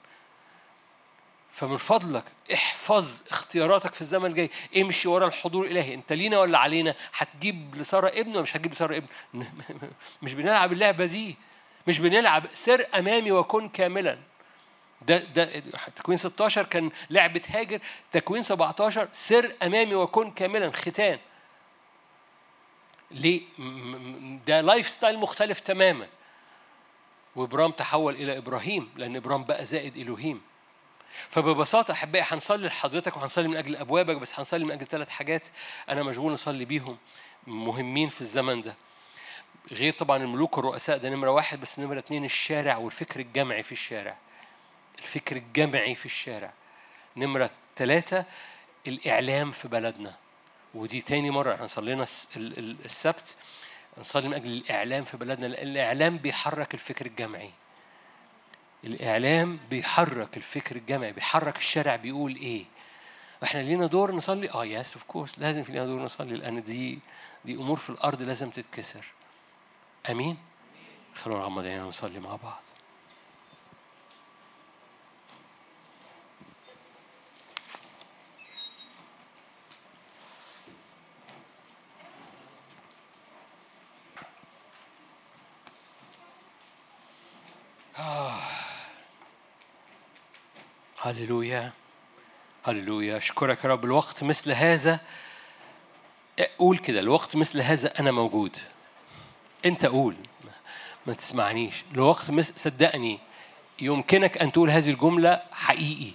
[1.57, 4.51] فمن فضلك احفظ اختياراتك في الزمن الجاي.
[4.77, 5.95] امشي ورا الحضور الإلهي.
[5.95, 9.07] انت لينا ولا علينا؟ هتجيب لسارة ابن ولا مش هتجيب لسارة ابن؟
[10.23, 11.37] مش بنلعب اللعبة دي.
[11.87, 14.19] مش بنلعب سر أمامي وكن كاملا.
[15.03, 15.63] ده ده
[15.97, 17.81] تكوين 16 كان لعبة هاجر.
[18.13, 20.71] تكوين 17 سر أمامي وكن كاملا.
[20.71, 21.19] ختان.
[23.11, 23.43] ليه؟
[24.47, 26.07] ده lifestyle مختلف تماما.
[27.37, 30.41] وإبرام تحول إلى إبراهيم لأن إبرام بقى زائد إلوهيم
[31.29, 35.49] فببساطة أحبائي هنصلي لحضرتك وهنصلي من أجل أبوابك بس هنصلي من أجل ثلاث حاجات
[35.89, 36.99] أنا مشغول نصلي بيهم
[37.47, 38.75] مهمين في الزمن ده.
[39.73, 44.17] غير طبعا الملوك والرؤساء ده نمرة واحد بس نمرة اتنين الشارع والفكر الجمعي في الشارع.
[44.99, 46.53] الفكر الجمعي في الشارع.
[47.17, 48.25] نمرة ثلاثة
[48.87, 50.15] الإعلام في بلدنا.
[50.75, 52.07] ودي تاني مرة إحنا صلينا
[52.37, 53.37] السبت
[53.99, 57.51] نصلي من أجل الإعلام في بلدنا لأن الإعلام بيحرك الفكر الجمعي.
[58.87, 62.65] الإعلام بيحرك الفكر الجمعي بيحرك الشارع بيقول إيه؟
[63.45, 66.99] إحنا لينا دور نصلي؟ آه yes of course لازم في لينا دور نصلي لأن دي
[67.45, 69.05] دي أمور في الأرض لازم تتكسر.
[70.11, 70.37] آمين؟
[71.15, 72.63] خلونا نغمض عينينا ونصلي مع بعض.
[91.11, 91.73] هللويا.
[92.65, 93.17] هللويا.
[93.17, 93.85] أشكرك يا رب.
[93.85, 95.01] الوقت مثل هذا
[96.59, 97.01] قول كده.
[97.01, 98.57] الوقت مثل هذا أنا موجود.
[99.65, 100.17] أنت قول.
[101.07, 101.85] ما تسمعنيش.
[101.95, 103.19] الوقت مثل صدقني
[103.81, 106.13] يمكنك أن تقول هذه الجملة حقيقي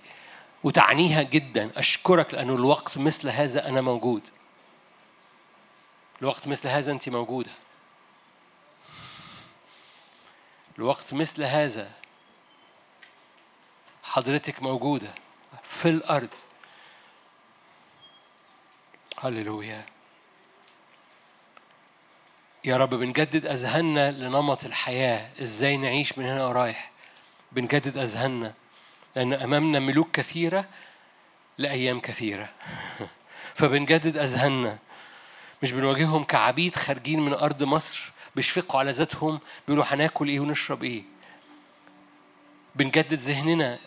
[0.63, 1.71] وتعنيها جدا.
[1.75, 4.21] أشكرك لأنه الوقت مثل هذا أنا موجود.
[6.21, 7.51] الوقت مثل هذا أنت موجودة.
[10.79, 11.91] الوقت مثل هذا
[14.03, 15.13] حضرتك موجودة
[15.63, 16.29] في الأرض.
[19.19, 19.85] هللويا.
[22.65, 25.29] يا رب بنجدد أذهاننا لنمط الحياة.
[25.41, 26.91] إزاي نعيش من هنا ورايح؟
[27.51, 28.53] بنجدد أذهاننا
[29.15, 30.65] لأن أمامنا ملوك كثيرة
[31.57, 32.49] لأيام كثيرة.
[33.55, 34.77] فبنجدد أذهاننا.
[35.63, 41.03] مش بنواجههم كعبيد خارجين من أرض مصر بيشفقوا على ذاتهم بيقولوا هناكل إيه ونشرب إيه.
[42.75, 43.79] بنجدد ذهننا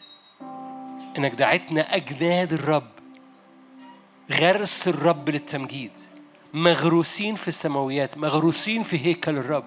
[1.18, 2.90] إنك دعيتنا اجناد الرب
[4.32, 5.92] غرس الرب للتمجيد
[6.54, 9.64] مغروسين في السماويات مغروسين في هيكل الرب.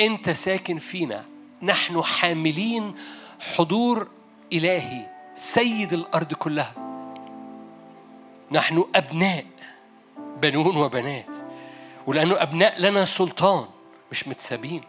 [0.00, 1.24] أنت ساكن فينا.
[1.62, 2.94] نحن حاملين
[3.40, 4.08] حضور
[4.52, 6.74] إلهي سيد الأرض كلها.
[8.52, 9.44] نحن أبناء
[10.42, 11.26] بنون وبنات.
[12.06, 13.66] ولأنه أبناء لنا سلطان
[14.12, 14.82] مش متسابين.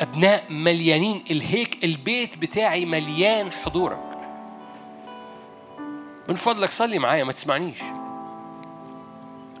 [0.00, 1.24] أبناء مليانين.
[1.30, 4.05] الهيك البيت بتاعي مليان حضورك.
[6.28, 7.78] من فضلك صلي معايا ما تسمعنيش.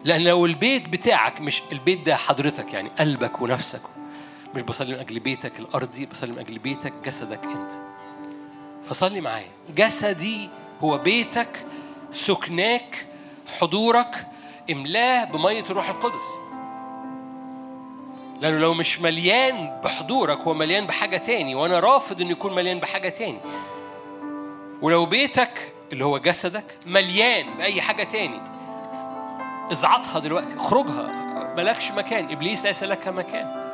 [0.04, 3.80] لأن لو البيت بتاعك مش البيت ده حضرتك يعني قلبك ونفسك
[4.54, 7.72] مش بصلي من أجل بيتك الأرضي بصلي من أجل بيتك جسدك أنت.
[8.84, 9.48] فصلي معايا.
[9.76, 10.48] جسدي
[10.80, 11.66] هو بيتك
[12.12, 13.06] سكناك
[13.60, 14.26] حضورك
[14.70, 16.26] إملاه بمية الروح القدس.
[18.40, 23.08] لأنه لو مش مليان بحضورك هو مليان بحاجة تاني وأنا رافض إنه يكون مليان بحاجة
[23.08, 23.38] تاني.
[24.82, 28.40] ولو بيتك اللي هو جسدك مليان بأي حاجة تاني.
[29.72, 31.26] ازعطها دلوقتي اخرجها
[31.56, 33.66] ملكش مكان إبليس ليس لك مكان.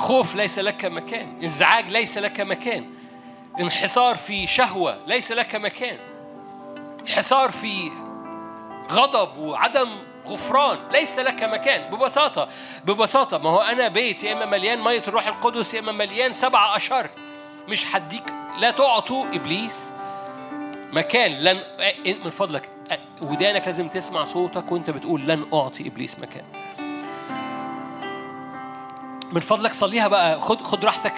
[0.00, 2.90] خوف ليس لك مكان انزعاج ليس لك مكان.
[3.60, 5.98] انحصار في شهوة ليس لك مكان.
[7.00, 7.90] انحصار في
[8.92, 9.88] غضب وعدم
[10.26, 11.90] غفران ليس لك مكان.
[11.90, 12.48] ببساطة
[12.84, 16.76] ببساطة ما هو أنا بيت يا إما مليان مية الروح القدس يا إما مليان سبع
[16.76, 17.10] أشهر.
[17.68, 18.24] مش هديك
[18.58, 19.93] لا تعطوا إبليس.
[20.94, 21.58] مكان لن
[22.24, 22.68] من فضلك
[23.22, 26.44] ودانك لازم تسمع صوتك وانت بتقول لن أعطي إبليس مكان.
[29.32, 31.12] من فضلك صليها بقى خد خد راحتك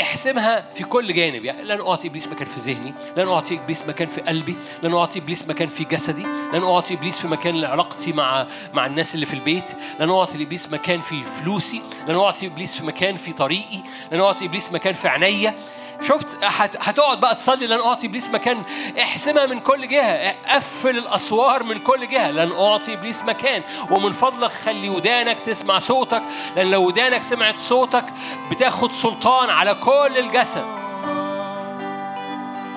[0.00, 1.44] احسمها في كل جانب.
[1.44, 5.18] يعني لن أعطي إبليس مكان في ذهني لن أعطي إبليس مكان في قلبي لن أعطي
[5.18, 9.34] إبليس مكان في جسدي لن أعطي إبليس في مكان علاقتي مع مع الناس اللي في
[9.34, 9.70] البيت
[10.00, 13.78] لن أعطي إبليس مكان في فلوسي لن أعطي إبليس في مكان في طريقي
[14.12, 15.54] لن أعطي إبليس مكان في عينيا
[16.02, 16.44] شفت؟
[16.80, 18.62] هتقعد بقى تصلي لن أعطي إبليس مكان.
[19.00, 20.34] احسمها من كل جهة.
[20.54, 22.30] قفل الأسوار من كل جهة.
[22.30, 23.62] لن أعطي إبليس مكان.
[23.90, 26.22] ومن فضلك خلي ودانك تسمع صوتك.
[26.56, 28.04] لأن لو ودانك سمعت صوتك
[28.50, 30.64] بتاخد سلطان على كل الجسد.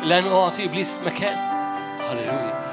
[0.03, 1.37] لن أعطي إبليس مكان.
[2.09, 2.63] هللويا.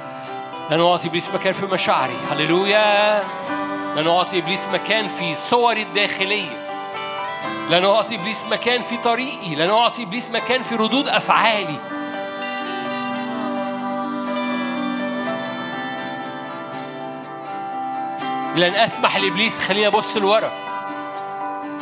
[0.70, 2.16] لن أعطي إبليس مكان في مشاعري.
[2.30, 3.24] هللويا.
[3.96, 6.69] لن أعطي إبليس مكان في صوري الداخلية.
[7.70, 11.76] لن أعطي إبليس مكان في طريقي لن أعطي إبليس مكان في ردود أفعالي.
[18.56, 20.50] لن أسمح لإبليس خليني أبص لورا.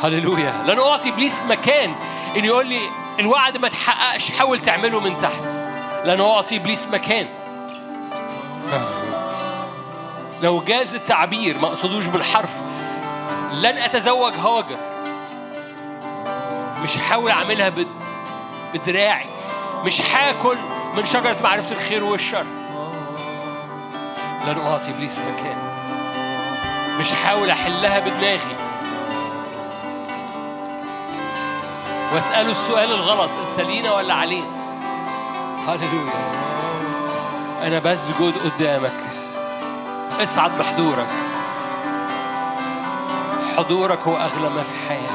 [0.03, 0.63] هللويا.
[0.67, 1.95] لن أعطي إبليس مكان
[2.37, 2.79] إن يقول لي
[3.19, 5.43] الوعد ما تحققش حاول تعمله من تحت.
[6.05, 7.27] لن أعطي إبليس مكان.
[10.41, 12.51] لو جاز التعبير ما أقصدوش بالحرف.
[13.51, 14.88] لن أتزوج هاجر
[16.83, 17.71] مش هحاول أعملها
[18.73, 19.29] بدراعي.
[19.85, 20.57] مش هاكل
[20.97, 22.45] من شجرة معرفة الخير والشر.
[24.47, 25.57] لن أعطي إبليس مكان.
[26.99, 28.55] مش هحاول أحلها بدماغي.
[32.13, 34.47] وأسأله السؤال الغلط أنت لينا ولا علينا؟
[35.67, 36.13] هللويا.
[37.61, 38.93] أنا بسجد قدامك.
[40.19, 41.07] اسعد بحضورك
[43.57, 45.08] حضورك هو أغلى ما في حياتي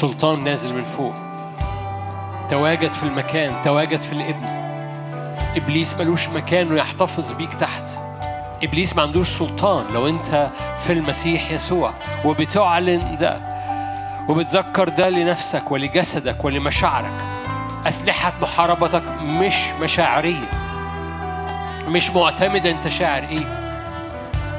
[0.00, 1.14] سلطان نازل من فوق.
[2.50, 4.46] تواجد في المكان تواجد في الابن.
[5.56, 7.88] إبليس ملوش مكان يحتفظ بيك تحت.
[8.62, 9.86] إبليس ما عندوش سلطان.
[9.94, 11.94] لو أنت في المسيح يسوع
[12.24, 13.40] وبتعلن ده
[14.28, 17.12] وبتذكر ده لنفسك ولجسدك ولمشاعرك
[17.86, 20.50] أسلحة محاربتك مش مشاعرية.
[21.88, 23.74] مش معتمدة أنت شاعر إيه.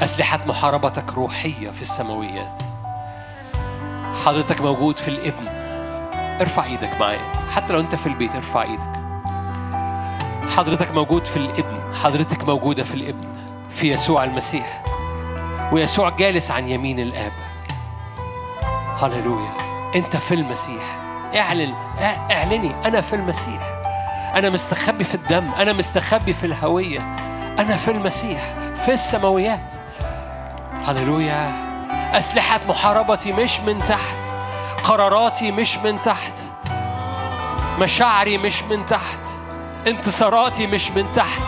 [0.01, 2.68] أسلحة محاربتك روحية في السماويات.
[4.25, 5.47] حضرتك موجود في الابن.
[6.41, 7.31] ارفع إيدك معايا.
[7.55, 8.99] حتى لو انت في البيت ارفع إيدك.
[10.57, 11.93] حضرتك موجود في الابن.
[12.03, 13.27] حضرتك موجودة في الابن.
[13.71, 14.83] في يسوع المسيح.
[15.71, 17.31] ويسوع جالس عن يمين الآب.
[19.01, 19.51] هللويا.
[19.95, 20.99] انت في المسيح.
[21.35, 21.73] اعلن.
[22.31, 22.75] اعلني.
[22.85, 23.61] أنا في المسيح.
[24.35, 25.51] أنا مستخبي في الدم.
[25.51, 27.15] أنا مستخبي في الهوية.
[27.59, 28.41] أنا في المسيح.
[28.75, 29.73] في السماويات.
[30.85, 31.68] هللويا.
[32.13, 34.17] أسلحة محاربتي مش من تحت
[34.83, 36.33] قراراتي مش من تحت
[37.79, 39.19] مشاعري مش من تحت
[39.87, 41.41] انتصاراتي مش من تحت.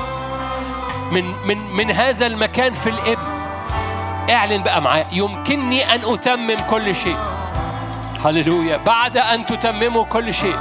[1.12, 3.42] من من من هذا المكان في الإبن.
[4.30, 7.18] اعلن بقى معايا يمكنني أن أتمم كل شيء.
[8.26, 8.78] هللويا.
[8.78, 10.58] بعد أن تتمموا كل شيء.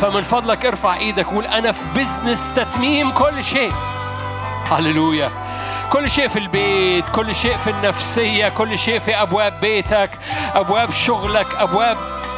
[0.00, 3.72] فمن فضلك ارفع إيدك وقول أنا في بزنس تتميم كل شيء.
[4.70, 5.30] هللويا.
[5.94, 10.10] كل شيء في البيت كل شيء في النفسية كل شيء في أبواب بيتك
[10.54, 11.96] أبواب شغلك أبواب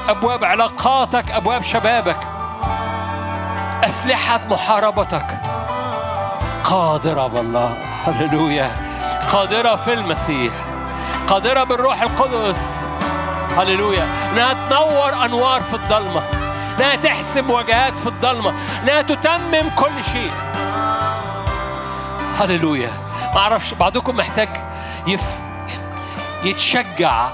[0.08, 2.16] أبواب علاقاتك أبواب شبابك.
[3.84, 5.26] أسلحة محاربتك.
[6.64, 7.76] قادرة بالله.
[8.06, 8.70] هللويا.
[9.32, 10.52] قادرة في المسيح.
[11.28, 12.80] قادرة بالروح القدس.
[13.58, 14.06] هللويا.
[14.32, 16.22] انها تنور أنوار في الضلمه
[16.78, 20.32] انها تحسم وجهات في الضلمه انها تتمم كل شيء.
[22.40, 23.05] هللويا.
[23.36, 24.48] ما أعرفش بعضكم محتاج
[25.06, 25.38] يف
[26.44, 27.28] يتشجع.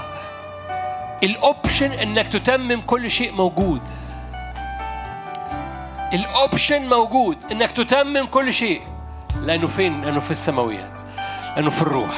[1.23, 3.81] ال option إنك تتمم كل شيء موجود.
[6.13, 8.81] ال option موجود إنك تتمم كل شيء.
[9.41, 11.01] لأنه فين؟ لأنه في السماويات.
[11.55, 12.13] لأنه في الروح.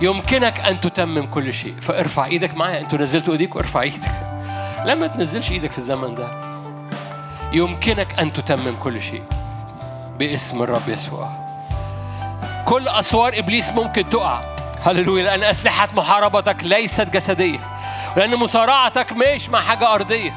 [0.00, 1.74] يمكنك أن تتمم كل شيء.
[1.80, 2.80] فارفع إيدك معايا.
[2.80, 4.12] أنتوا نزلتوا إيديك وارفع إيدك.
[4.88, 6.28] لما تنزلش إيدك في الزمن ده.
[7.52, 9.22] يمكنك أن تتمم كل شيء.
[10.18, 11.43] باسم الرب يسوع.
[12.64, 14.40] كل أسوار إبليس ممكن تقع.
[14.84, 17.58] هللويا لأن أسلحة محاربتك ليست جسدية.
[18.16, 20.34] لأن مصارعتك مش مع حاجة أرضية.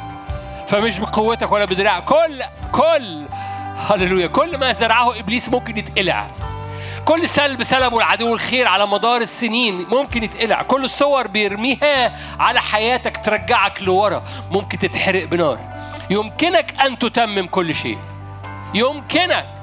[0.68, 3.26] فمش بقوتك ولا بدراعك كل كل
[3.90, 6.28] هللويا كل ما زرعه إبليس ممكن يتقلع.
[7.06, 10.62] كل سلب سلبه العدو الخير على مدار السنين ممكن يتقلع.
[10.62, 14.24] كل الصور بيرميها على حياتك ترجعك لورا.
[14.52, 15.60] ممكن تتحرق بنار.
[16.10, 17.98] يمكنك أن تتمم كل شيء.
[18.74, 19.57] يمكنك.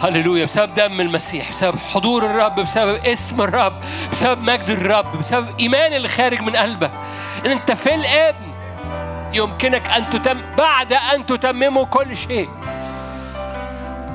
[0.00, 3.72] هللويا بسبب دم المسيح بسبب حضور الرب بسبب اسم الرب
[4.12, 6.90] بسبب مجد الرب بسبب إيمان اللي خارج من قلبك.
[7.46, 8.52] إن أنت في الابن
[9.32, 12.48] يمكنك أن تتم بعد أن تتمموا كل شيء.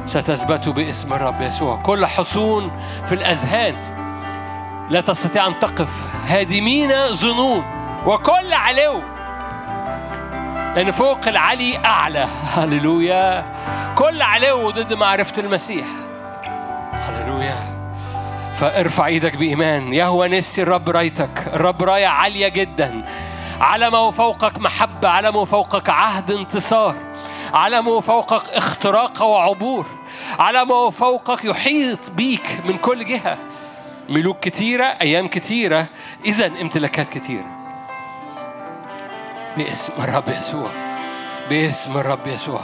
[0.05, 1.75] ستثبتوا باسم الرب يسوع.
[1.75, 2.71] كل حصون
[3.05, 3.75] في الأذهان
[4.89, 6.01] لا تستطيع أن تقف.
[6.27, 7.63] هادمين ظنون.
[8.05, 9.01] وكل علو
[10.75, 12.27] لأن فوق العلي أعلى.
[12.55, 13.45] هللويا.
[13.95, 15.85] كل علو ضد معرفة المسيح.
[16.93, 17.55] هللويا.
[18.55, 19.93] فارفع إيدك بإيمان.
[19.93, 21.47] يهوى نسي الرب رايتك.
[21.53, 23.05] الرب راية عالية جدا.
[23.59, 25.09] علمه فوقك محبة.
[25.09, 26.95] علمه فوقك عهد انتصار.
[27.53, 29.85] علمه فوقك اختراق وعبور.
[30.39, 33.37] علمه فوقك يحيط بيك من كل جهة.
[34.09, 35.87] ملوك كتيرة أيام كتيرة
[36.25, 37.62] إذا امتلاكات كتيرة.
[39.57, 40.71] باسم الرب يسوع.
[41.49, 42.61] باسم الرب يسوع.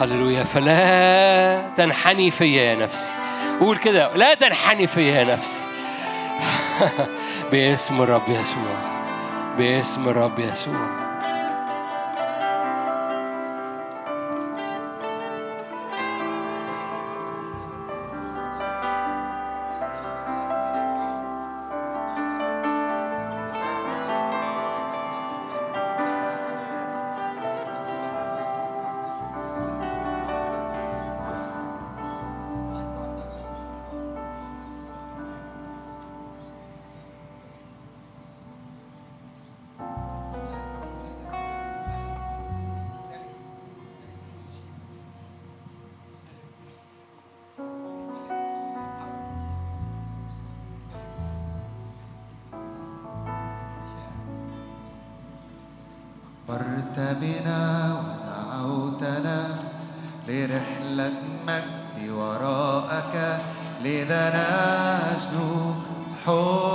[0.00, 0.44] هللويا.
[0.44, 3.12] فلا تنحني فيا يا نفسي.
[3.60, 4.16] قول كده.
[4.16, 5.66] لا تنحني فيا يا نفسي.
[7.52, 8.96] باسم الرب يسوع.
[9.58, 11.05] باسم الرب يسوع.
[56.48, 57.62] مرت بنا
[58.02, 59.46] ودعوتنا
[60.28, 61.12] لرحلة
[61.46, 63.40] مجد وراءك
[63.84, 65.34] لذا نجد
[66.26, 66.65] حبا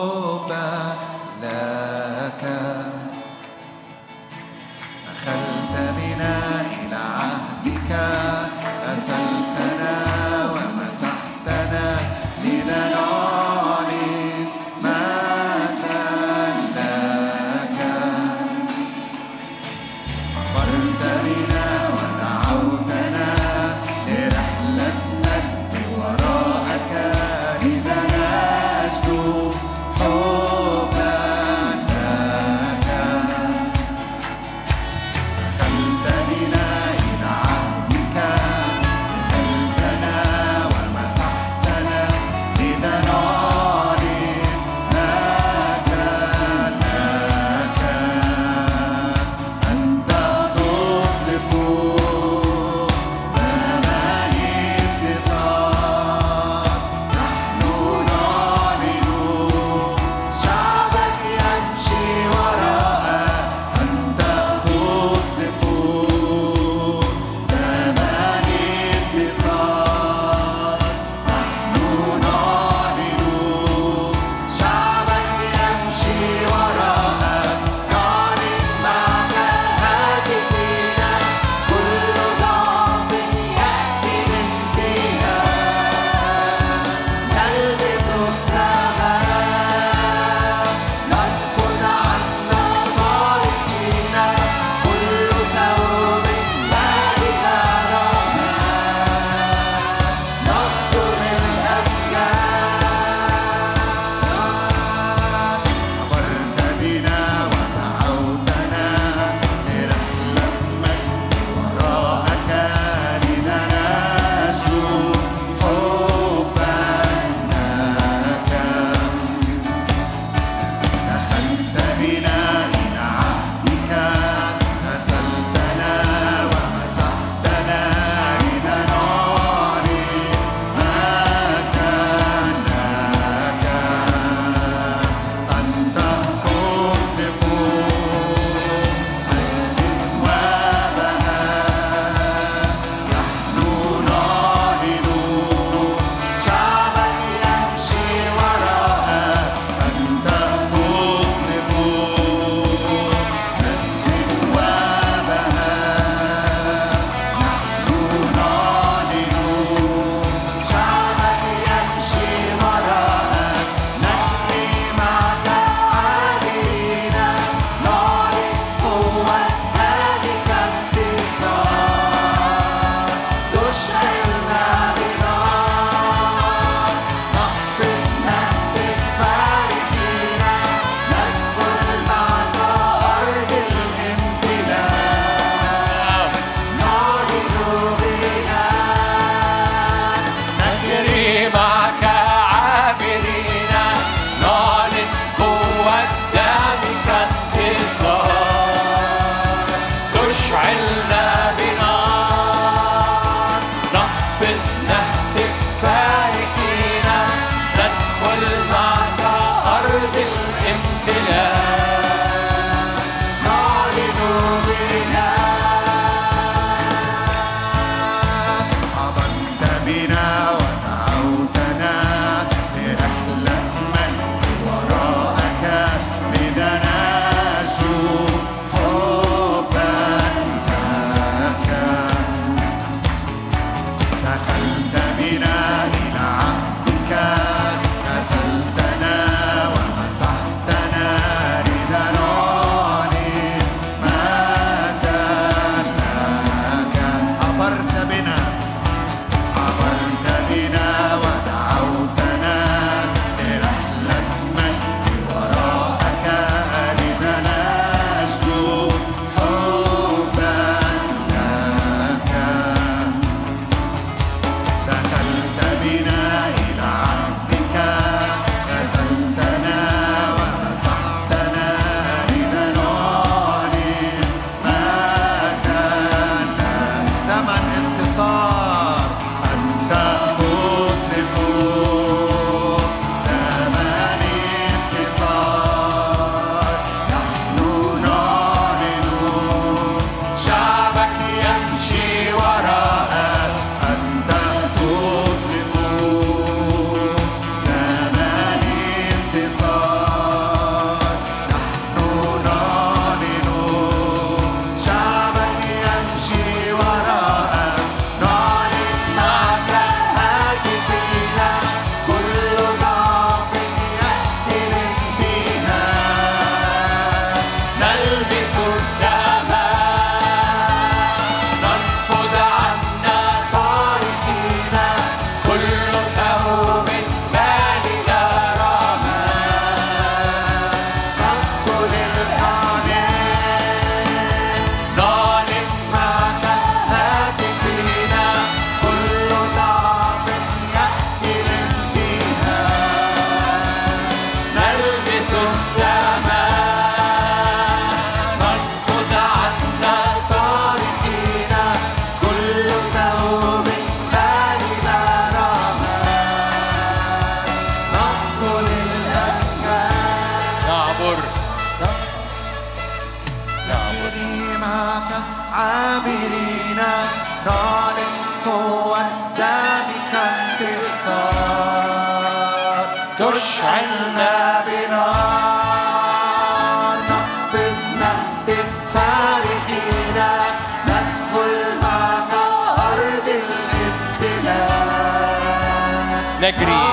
[386.52, 386.84] نجري.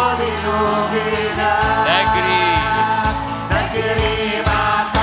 [1.88, 2.58] نجري.
[3.50, 4.42] نجري.
[4.46, 4.94] معك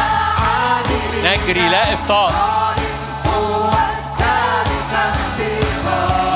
[1.25, 2.31] نجري لا إبطاء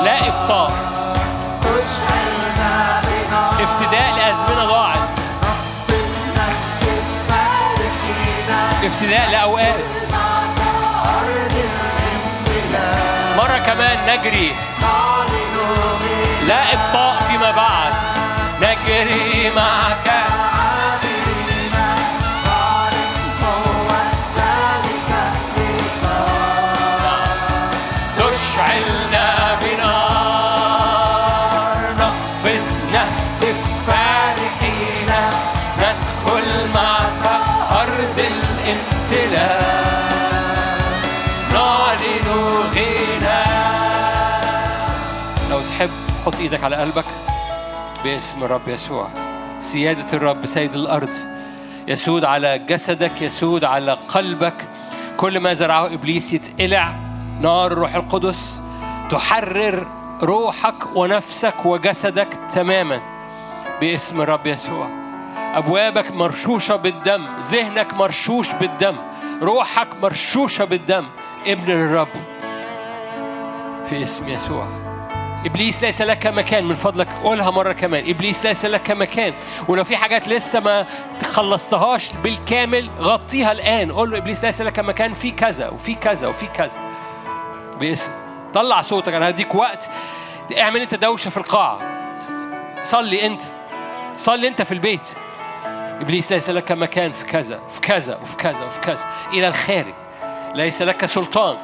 [0.04, 0.70] لا إبطاء
[3.60, 5.14] افتداء لأزمنة ضاعت.
[8.84, 9.74] افتداء لأوقات.
[13.36, 14.52] مرة كمان نجري.
[16.50, 17.92] لا إبطاء فيما بعد
[18.60, 20.29] نجري معك.
[46.26, 47.04] حط إيدك على قلبك.
[48.04, 49.08] باسم الرب يسوع.
[49.60, 51.10] سيادة الرب سيد الأرض
[51.88, 54.54] يسود على جسدك يسود على قلبك.
[55.16, 56.92] كل ما زرعه إبليس يتقلع
[57.40, 58.62] نار الروح القدس
[59.10, 59.86] تحرر
[60.22, 63.00] روحك ونفسك وجسدك تماما.
[63.80, 64.88] باسم الرب يسوع.
[65.54, 68.96] أبوابك مرشوشة بالدم ذهنك مرشوش بالدم
[69.42, 71.06] روحك مرشوشة بالدم.
[71.46, 72.08] ابن الرب
[73.88, 74.89] في اسم يسوع.
[75.46, 76.64] إبليس ليس لك مكان.
[76.64, 78.10] من فضلك قولها مرة كمان.
[78.10, 79.34] إبليس ليس لك مكان.
[79.68, 80.86] ولو في حاجات لسه ما
[81.22, 83.92] خلصتهاش بالكامل غطيها الآن.
[83.92, 85.12] قول له إبليس ليس لك مكان.
[85.12, 86.78] في كذا وفي كذا وفي كذا.
[87.80, 88.12] باسم
[88.54, 89.12] طلع صوتك.
[89.12, 89.90] أنا هديك وقت.
[90.58, 91.78] اعمل أنت دوشة في القاعة.
[92.84, 93.42] صلي أنت.
[94.16, 95.08] صلي أنت في البيت.
[96.00, 97.12] إبليس ليس لك مكان.
[97.12, 99.04] في كذا في كذا وفي كذا وفي كذا.
[99.32, 99.94] إلى الخارج.
[100.54, 101.56] ليس لك سلطان.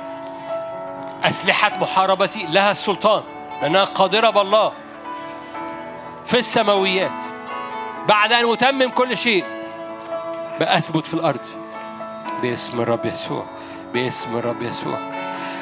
[1.24, 3.22] أسلحة محاربتي لها السلطان.
[3.62, 4.72] لأنها قادرة بالله
[6.26, 7.20] في السماويات.
[8.08, 9.44] بعد أن أتمم كل شيء
[10.60, 11.46] بأثبت في الأرض.
[12.42, 13.44] باسم الرب يسوع
[13.94, 14.98] باسم الرب يسوع.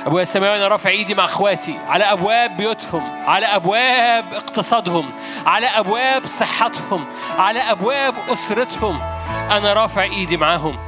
[0.06, 1.78] أبويا السماوي أنا رافع إيدي مع أخواتي.
[1.88, 5.12] على أبواب بيوتهم على أبواب اقتصادهم
[5.46, 7.06] على أبواب صحتهم
[7.38, 9.02] على أبواب أسرتهم
[9.52, 10.78] أنا رافع إيدي معاهم.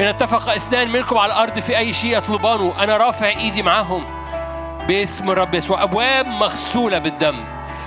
[0.00, 4.21] إن اتفق إثنان منكم على الأرض في أي شيء يطلبانه أنا رافع إيدي معاهم.
[4.92, 5.82] باسم الرب يسوع.
[5.82, 7.44] أبواب مغسولة بالدم.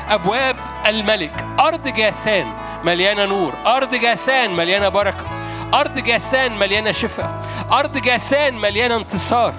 [0.09, 0.55] أبواب
[0.87, 1.45] الملك.
[1.59, 2.53] أرض جاسان
[2.83, 3.53] مليانة نور.
[3.65, 5.25] أرض جاسان مليانة بركة.
[5.73, 7.41] أرض جاسان مليانة شفاء.
[7.71, 9.53] أرض جاسان مليانة انتصار.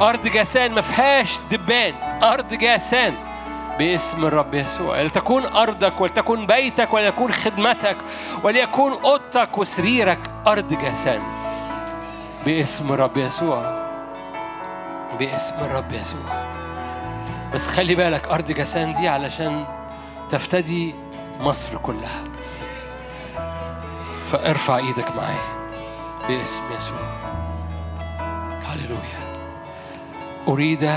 [0.00, 1.94] أرض جاسان ما فيهاش دبان.
[2.22, 3.14] أرض جاسان
[3.78, 5.02] باسم الرب يسوع.
[5.02, 7.96] لتكون أرضك ولتكن بيتك وليكون خدمتك
[8.42, 10.18] وليكون أوضتك وسريرك.
[10.46, 11.22] أرض جاسان
[12.44, 13.85] باسم الرب يسوع.
[15.18, 16.46] باسم الرب يسوع.
[17.54, 19.66] بس خلي بالك أرض جسان دي علشان
[20.30, 20.94] تفتدي
[21.40, 22.24] مصر كلها.
[24.30, 25.68] فارفع إيدك معايا
[26.28, 26.96] باسم يسوع.
[28.64, 29.26] هللويا.
[30.48, 30.90] أريد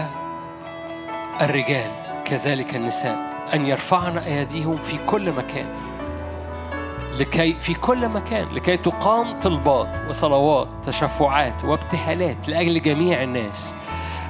[1.41, 1.91] الرجال
[2.25, 3.17] كذلك النساء
[3.53, 5.67] أن يرفعن أيديهم في كل مكان.
[7.19, 8.47] لكي في كل مكان.
[8.55, 13.73] لكي تقام طلبات وصلوات تشفعات وابتهالات لأجل جميع الناس.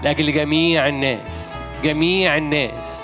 [0.04, 1.50] لأجل جميع الناس
[1.84, 3.04] جميع الناس.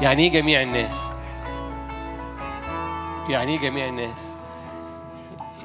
[0.00, 1.10] يعني إيه جميع الناس؟
[3.28, 4.36] يعني إيه جميع الناس؟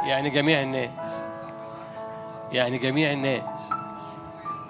[0.03, 1.25] يعني جميع الناس.
[2.51, 3.43] يعني جميع الناس.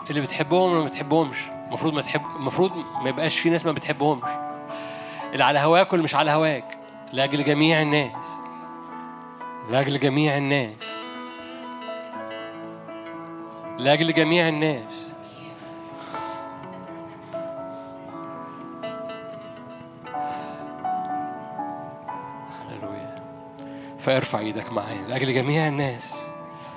[0.09, 1.37] اللي بتحبهم وما بتحبهمش؟
[1.67, 2.71] المفروض ما تحب المفروض
[3.03, 4.29] ما يبقاش في ناس ما بتحبهمش.
[5.33, 6.77] اللي على هواك واللي مش على هواك.
[7.13, 8.27] لأجل جميع الناس.
[9.69, 11.06] لأجل جميع الناس.
[13.77, 14.93] لأجل جميع الناس.
[23.99, 26.15] فارفع إيدك معايا لأجل جميع الناس.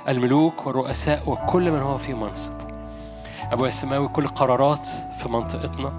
[0.08, 2.60] الملوك والرؤساء وكل من هو في منصب.
[3.52, 4.86] ابويا السماوي كل قرارات
[5.18, 5.92] في منطقتنا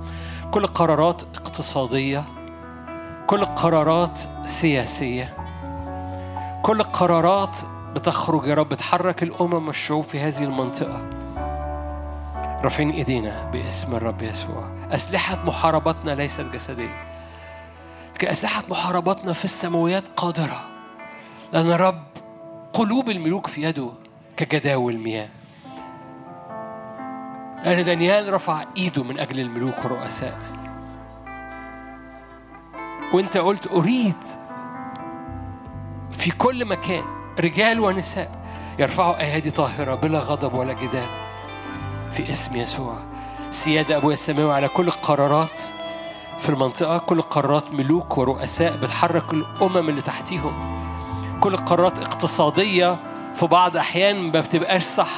[0.51, 2.23] كل قرارات اقتصادية
[3.27, 5.37] كل قرارات سياسية
[6.61, 7.57] كل قرارات
[7.95, 11.05] بتخرج يا رب تحرك الأمم والشعوب في هذه المنطقة.
[12.63, 14.69] رافعين إيدينا باسم الرب يسوع.
[14.91, 17.07] أسلحة محاربتنا ليست جسدية.
[18.15, 20.61] لكن أسلحة محاربتنا في السماويات قادرة.
[21.53, 22.03] لأن الرب
[22.73, 23.89] قلوب الملوك في يده
[24.37, 25.29] كجداول المياه.
[27.65, 30.37] لأن دانيال رفع إيده من أجل الملوك والرؤساء.
[33.13, 34.15] وأنت قلت أريد
[36.11, 38.41] في كل مكان رجال ونساء
[38.79, 41.07] يرفعوا أيادي طاهرة بلا غضب ولا جدال
[42.11, 42.95] في اسم يسوع.
[43.51, 45.59] سيادة أبويا السماوي على كل القرارات
[46.39, 50.77] في المنطقة كل قرارات ملوك ورؤساء بتحرك الأمم اللي تحتيهم.
[51.41, 52.97] كل قرارات اقتصادية
[53.33, 55.09] في بعض أحيان ما بتبقاش صح.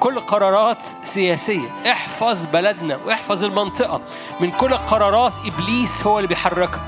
[0.00, 1.68] كل قرارات سياسية.
[1.86, 4.00] احفظ بلدنا واحفظ المنطقة.
[4.40, 6.80] من كل قرارات إبليس هو اللي بيحركها.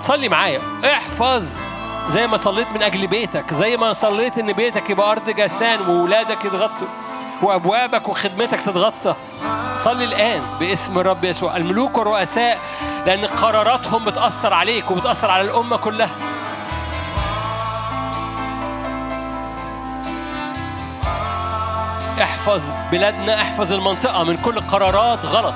[0.00, 0.60] صلي معايا.
[0.84, 1.48] احفظ
[2.08, 6.44] زي ما صليت من أجل بيتك زي ما صليت إن بيتك يبقى أرض جسان وولادك
[6.44, 6.88] يتغطوا
[7.42, 9.14] وأبوابك وخدمتك تتغطى.
[9.76, 11.56] صلي الآن باسم الرب يسوع.
[11.56, 12.58] الملوك والرؤساء
[13.06, 16.10] لأن قراراتهم بتأثر عليك وبتأثر على الأمة كلها.
[22.22, 22.62] احفظ
[22.92, 25.54] بلادنا احفظ المنطقة من كل قرارات غلط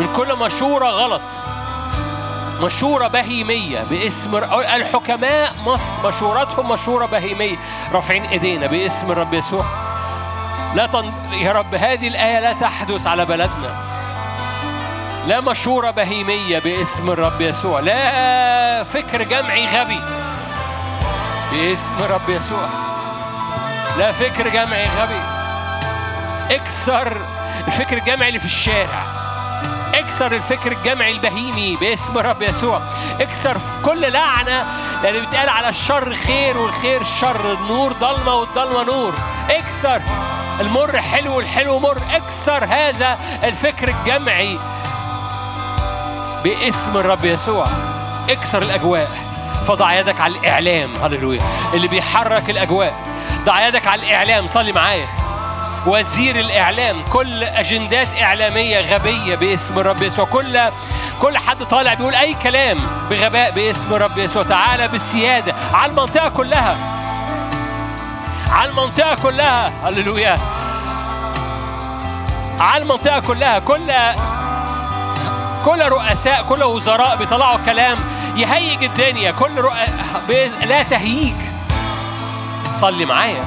[0.00, 1.22] من كل مشورة غلط.
[2.60, 4.36] مشورة بهيمية باسم
[4.74, 7.56] الحكماء مصر مشوراتهم مشورة بهيمية.
[7.92, 9.64] رافعين إيدينا باسم الرب يسوع.
[10.74, 11.12] لا تن...
[11.32, 13.76] يا رب هذه الآية لا تحدث على بلدنا.
[15.26, 17.80] لا مشورة بهيمية باسم الرب يسوع.
[17.80, 20.00] لا فكر جمعي غبي
[21.52, 22.68] باسم الرب يسوع.
[23.98, 25.20] لا فكر جمعي غبي.
[26.50, 27.16] اكسر
[27.66, 29.15] الفكر الجمعي اللي في الشارع.
[29.98, 32.80] اكسر الفكر الجمعي البهيمي باسم الرب يسوع.
[33.20, 34.66] اكسر كل لعنة
[35.02, 37.52] لأن بيتقال على الشر خير والخير شر.
[37.52, 39.14] النور ضلمة والضلمة نور.
[39.50, 40.00] اكسر
[40.60, 41.98] المر حلو والحلو مر.
[42.10, 44.58] اكسر هذا الفكر الجمعي
[46.44, 47.66] باسم الرب يسوع.
[48.30, 49.10] اكسر الأجواء.
[49.66, 50.90] فضع يدك على الإعلام.
[51.02, 51.42] هللويا.
[51.74, 52.94] اللي بيحرك الأجواء.
[53.44, 54.46] ضع يدك على الإعلام.
[54.46, 55.06] صلي معايا.
[55.86, 60.24] وزير الإعلام كل أجندات إعلامية غبية باسم الرب يسوع.
[60.24, 60.60] كل
[61.22, 62.78] كل حد طالع بيقول أي كلام
[63.10, 64.42] بغباء باسم الرب يسوع.
[64.42, 66.76] تعالى بالسيادة على المنطقة كلها.
[68.50, 69.72] على المنطقة كلها.
[69.84, 70.38] هللويا.
[72.60, 73.58] على المنطقة كلها.
[73.58, 73.92] كل
[75.64, 77.98] كل رؤساء كل وزراء بيطلعوا كلام
[78.36, 79.30] يهيج الدنيا.
[79.30, 79.74] كل رؤ...
[80.62, 81.34] لا تهييج.
[82.80, 83.44] صلي معايا.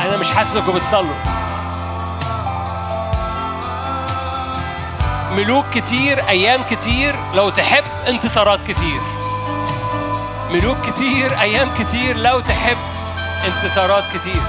[0.00, 1.14] أنا مش حاسس انكم بتصلوا.
[5.36, 9.00] ملوك كتير أيام كتير لو تحب انتصارات كتير.
[10.50, 12.76] ملوك كتير أيام كتير لو تحب
[13.44, 14.42] انتصارات كتير.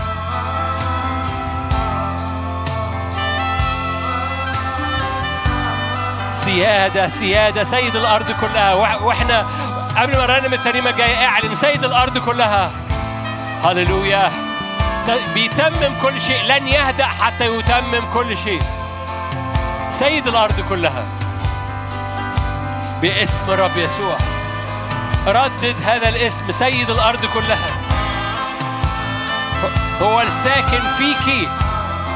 [6.36, 8.74] سيادة سيادة سيد الأرض كلها.
[8.74, 9.46] وإحنا
[9.98, 12.72] قبل ما رنم الترنيمة الجاية أعلن سيد الأرض كلها.
[13.66, 14.32] هللويا.
[15.34, 16.44] بيتمم كل شيء.
[16.44, 18.62] لن يهدأ حتى يتمم كل شيء.
[20.00, 21.04] سيد الأرض كلها.
[23.02, 24.18] باسم الرب يسوع.
[25.28, 27.70] ردد هذا الاسم سيد الأرض كلها.
[30.02, 31.48] هو الساكن فيكي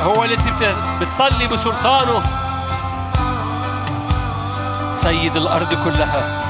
[0.04, 2.22] هو اللي انت بتصلي بسلطانه.
[5.02, 6.42] سيد الأرض كلها.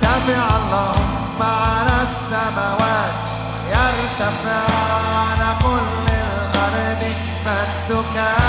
[0.00, 3.12] تابع اللهم على السماوات.
[3.70, 4.87] يرتفع
[7.88, 8.47] no count.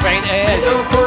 [0.00, 0.99] faint edge.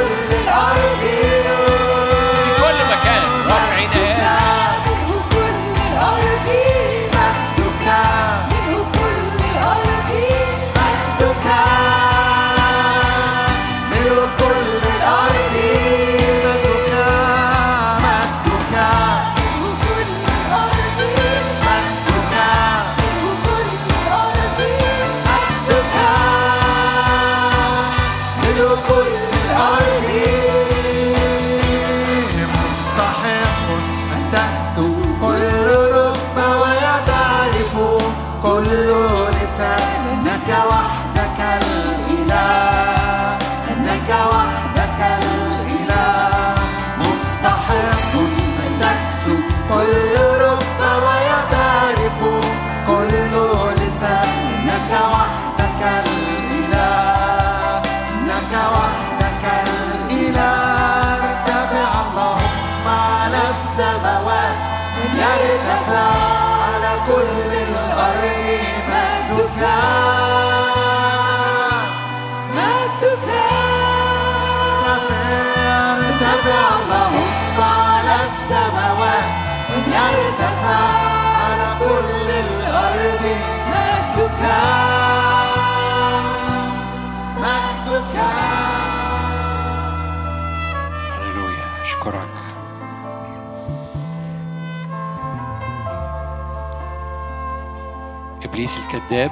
[98.54, 99.32] إبليس الكذاب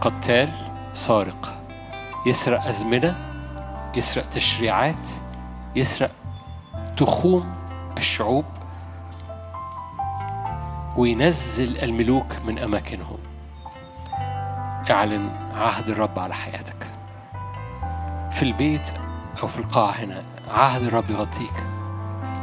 [0.00, 0.52] قتال
[0.94, 1.62] سارق
[2.26, 3.16] يسرق أزمنة
[3.96, 5.08] يسرق تشريعات
[5.76, 6.10] يسرق
[6.96, 7.57] تخوم
[10.98, 13.18] وينزل الملوك من أماكنهم.
[14.90, 16.86] اعلن عهد الرب على حياتك.
[18.32, 18.88] في البيت
[19.42, 21.64] أو في القاعة هنا عهد الرب يغطيك.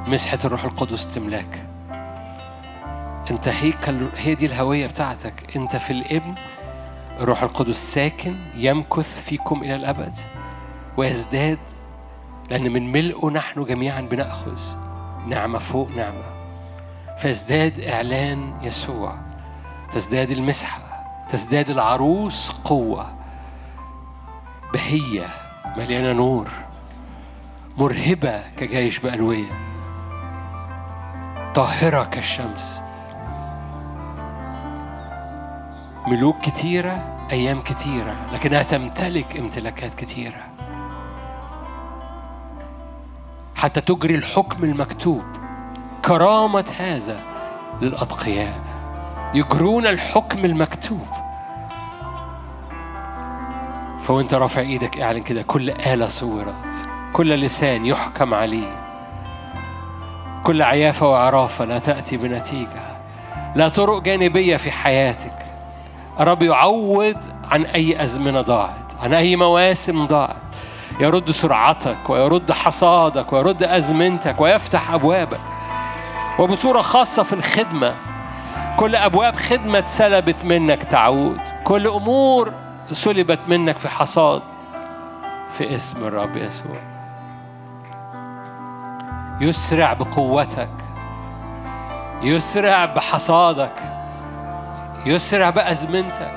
[0.07, 1.65] مسحة الروح القدس تملاك.
[3.31, 5.55] انت هيكل هي دي الهوية بتاعتك.
[5.55, 6.35] انت في الابن
[7.19, 10.17] الروح القدس ساكن يمكث فيكم إلى الأبد.
[10.97, 11.59] ويزداد
[12.49, 14.61] لأن من ملئه نحن جميعا بنأخذ.
[15.27, 16.34] نعمة فوق نعمة.
[17.17, 19.17] فيزداد إعلان يسوع.
[19.91, 20.79] تزداد المسحة
[21.29, 23.15] تزداد العروس قوة.
[24.73, 25.27] بهية
[25.77, 26.51] مليانة نور.
[27.77, 29.65] مرهبة كجيش بألوية.
[31.53, 32.81] طاهرة كالشمس.
[36.07, 40.43] ملوك كتيرة أيام كتيرة لكنها تمتلك امتلاكات كتيرة.
[43.55, 45.44] حتى تجري الحكم المكتوب.
[46.05, 47.19] كرامة هذا
[47.81, 48.59] للأتقياء.
[49.33, 51.07] يجرون الحكم المكتوب.
[54.01, 55.41] فوانت رافع إيدك اعلن كده.
[55.41, 56.85] كل آلة صورت.
[57.13, 58.85] كل لسان يحكم عليه.
[60.43, 62.97] كل عيافة وعرافة لا تأتي بنتيجة.
[63.55, 65.45] لا طرق جانبية في حياتك.
[66.19, 67.17] الرب يعوض
[67.51, 70.35] عن أي أزمنة ضاعت عن أي مواسم ضاعت.
[70.99, 75.54] يرد سرعتك ويرد حصادك ويرد أزمنتك ويفتح أبوابك.
[76.39, 77.93] وبصورة خاصة في الخدمة.
[78.77, 81.39] كل أبواب خدمة اتسلبت منك تعود.
[81.63, 82.53] كل أمور
[82.91, 84.41] سلبت منك في حصاد.
[85.51, 86.77] في اسم الرب يسوع.
[89.41, 90.69] يسرع بقوتك.
[92.21, 93.83] يسرع بحصادك.
[95.05, 96.33] يسرع بأزمنتك.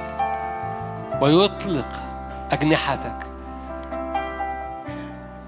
[1.20, 1.88] ويطلق
[2.50, 3.26] أجنحتك.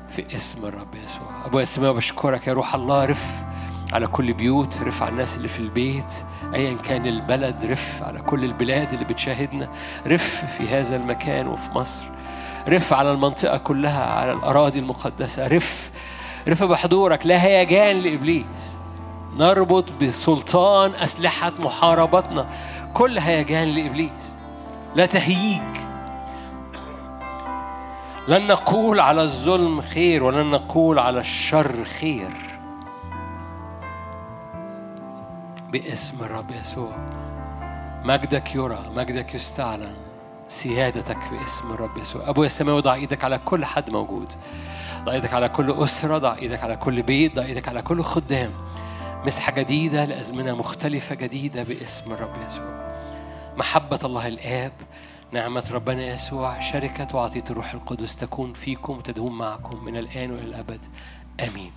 [0.09, 1.29] في اسم الرب يسوع.
[1.47, 3.05] أبويا السماء بشكرك يا روح الله.
[3.05, 3.50] رف
[3.93, 8.45] على كل بيوت رف على الناس اللي في البيت ايا كان البلد رف على كل
[8.45, 9.69] البلاد اللي بتشاهدنا
[10.07, 12.03] رف في هذا المكان وفي مصر
[12.69, 15.91] رف على المنطقة كلها على الأراضي المقدسة رف
[16.49, 18.45] رف بحضورك لا هيجان لإبليس.
[19.37, 22.47] نربط بسلطان أسلحة محاربتنا
[22.95, 24.37] كل هيجان لإبليس.
[24.95, 25.63] لا تهييج.
[28.29, 32.50] لن نقول على الظلم خير ولن نقول على الشر خير.
[35.73, 36.97] باسم الرب يسوع.
[38.05, 39.95] مجدك يرى مجدك يستعلن.
[40.49, 42.29] سيادتك باسم الرب يسوع.
[42.29, 44.33] أبويا السماوي ضع إيدك على كل حد موجود.
[45.05, 48.53] ضع إيدك على كل أسرة ضع إيدك على كل بيت ضع إيدك على كل خدام.
[49.25, 52.91] مسحة جديدة لأزمنة مختلفة جديدة باسم الرب يسوع.
[53.57, 54.73] محبة الله الآب
[55.33, 60.85] نعمة ربنا يسوع شركة وعطية الروح القدس تكون فيكم وتدوم معكم من الآن وإلى الأبد.
[61.41, 61.73] آمين.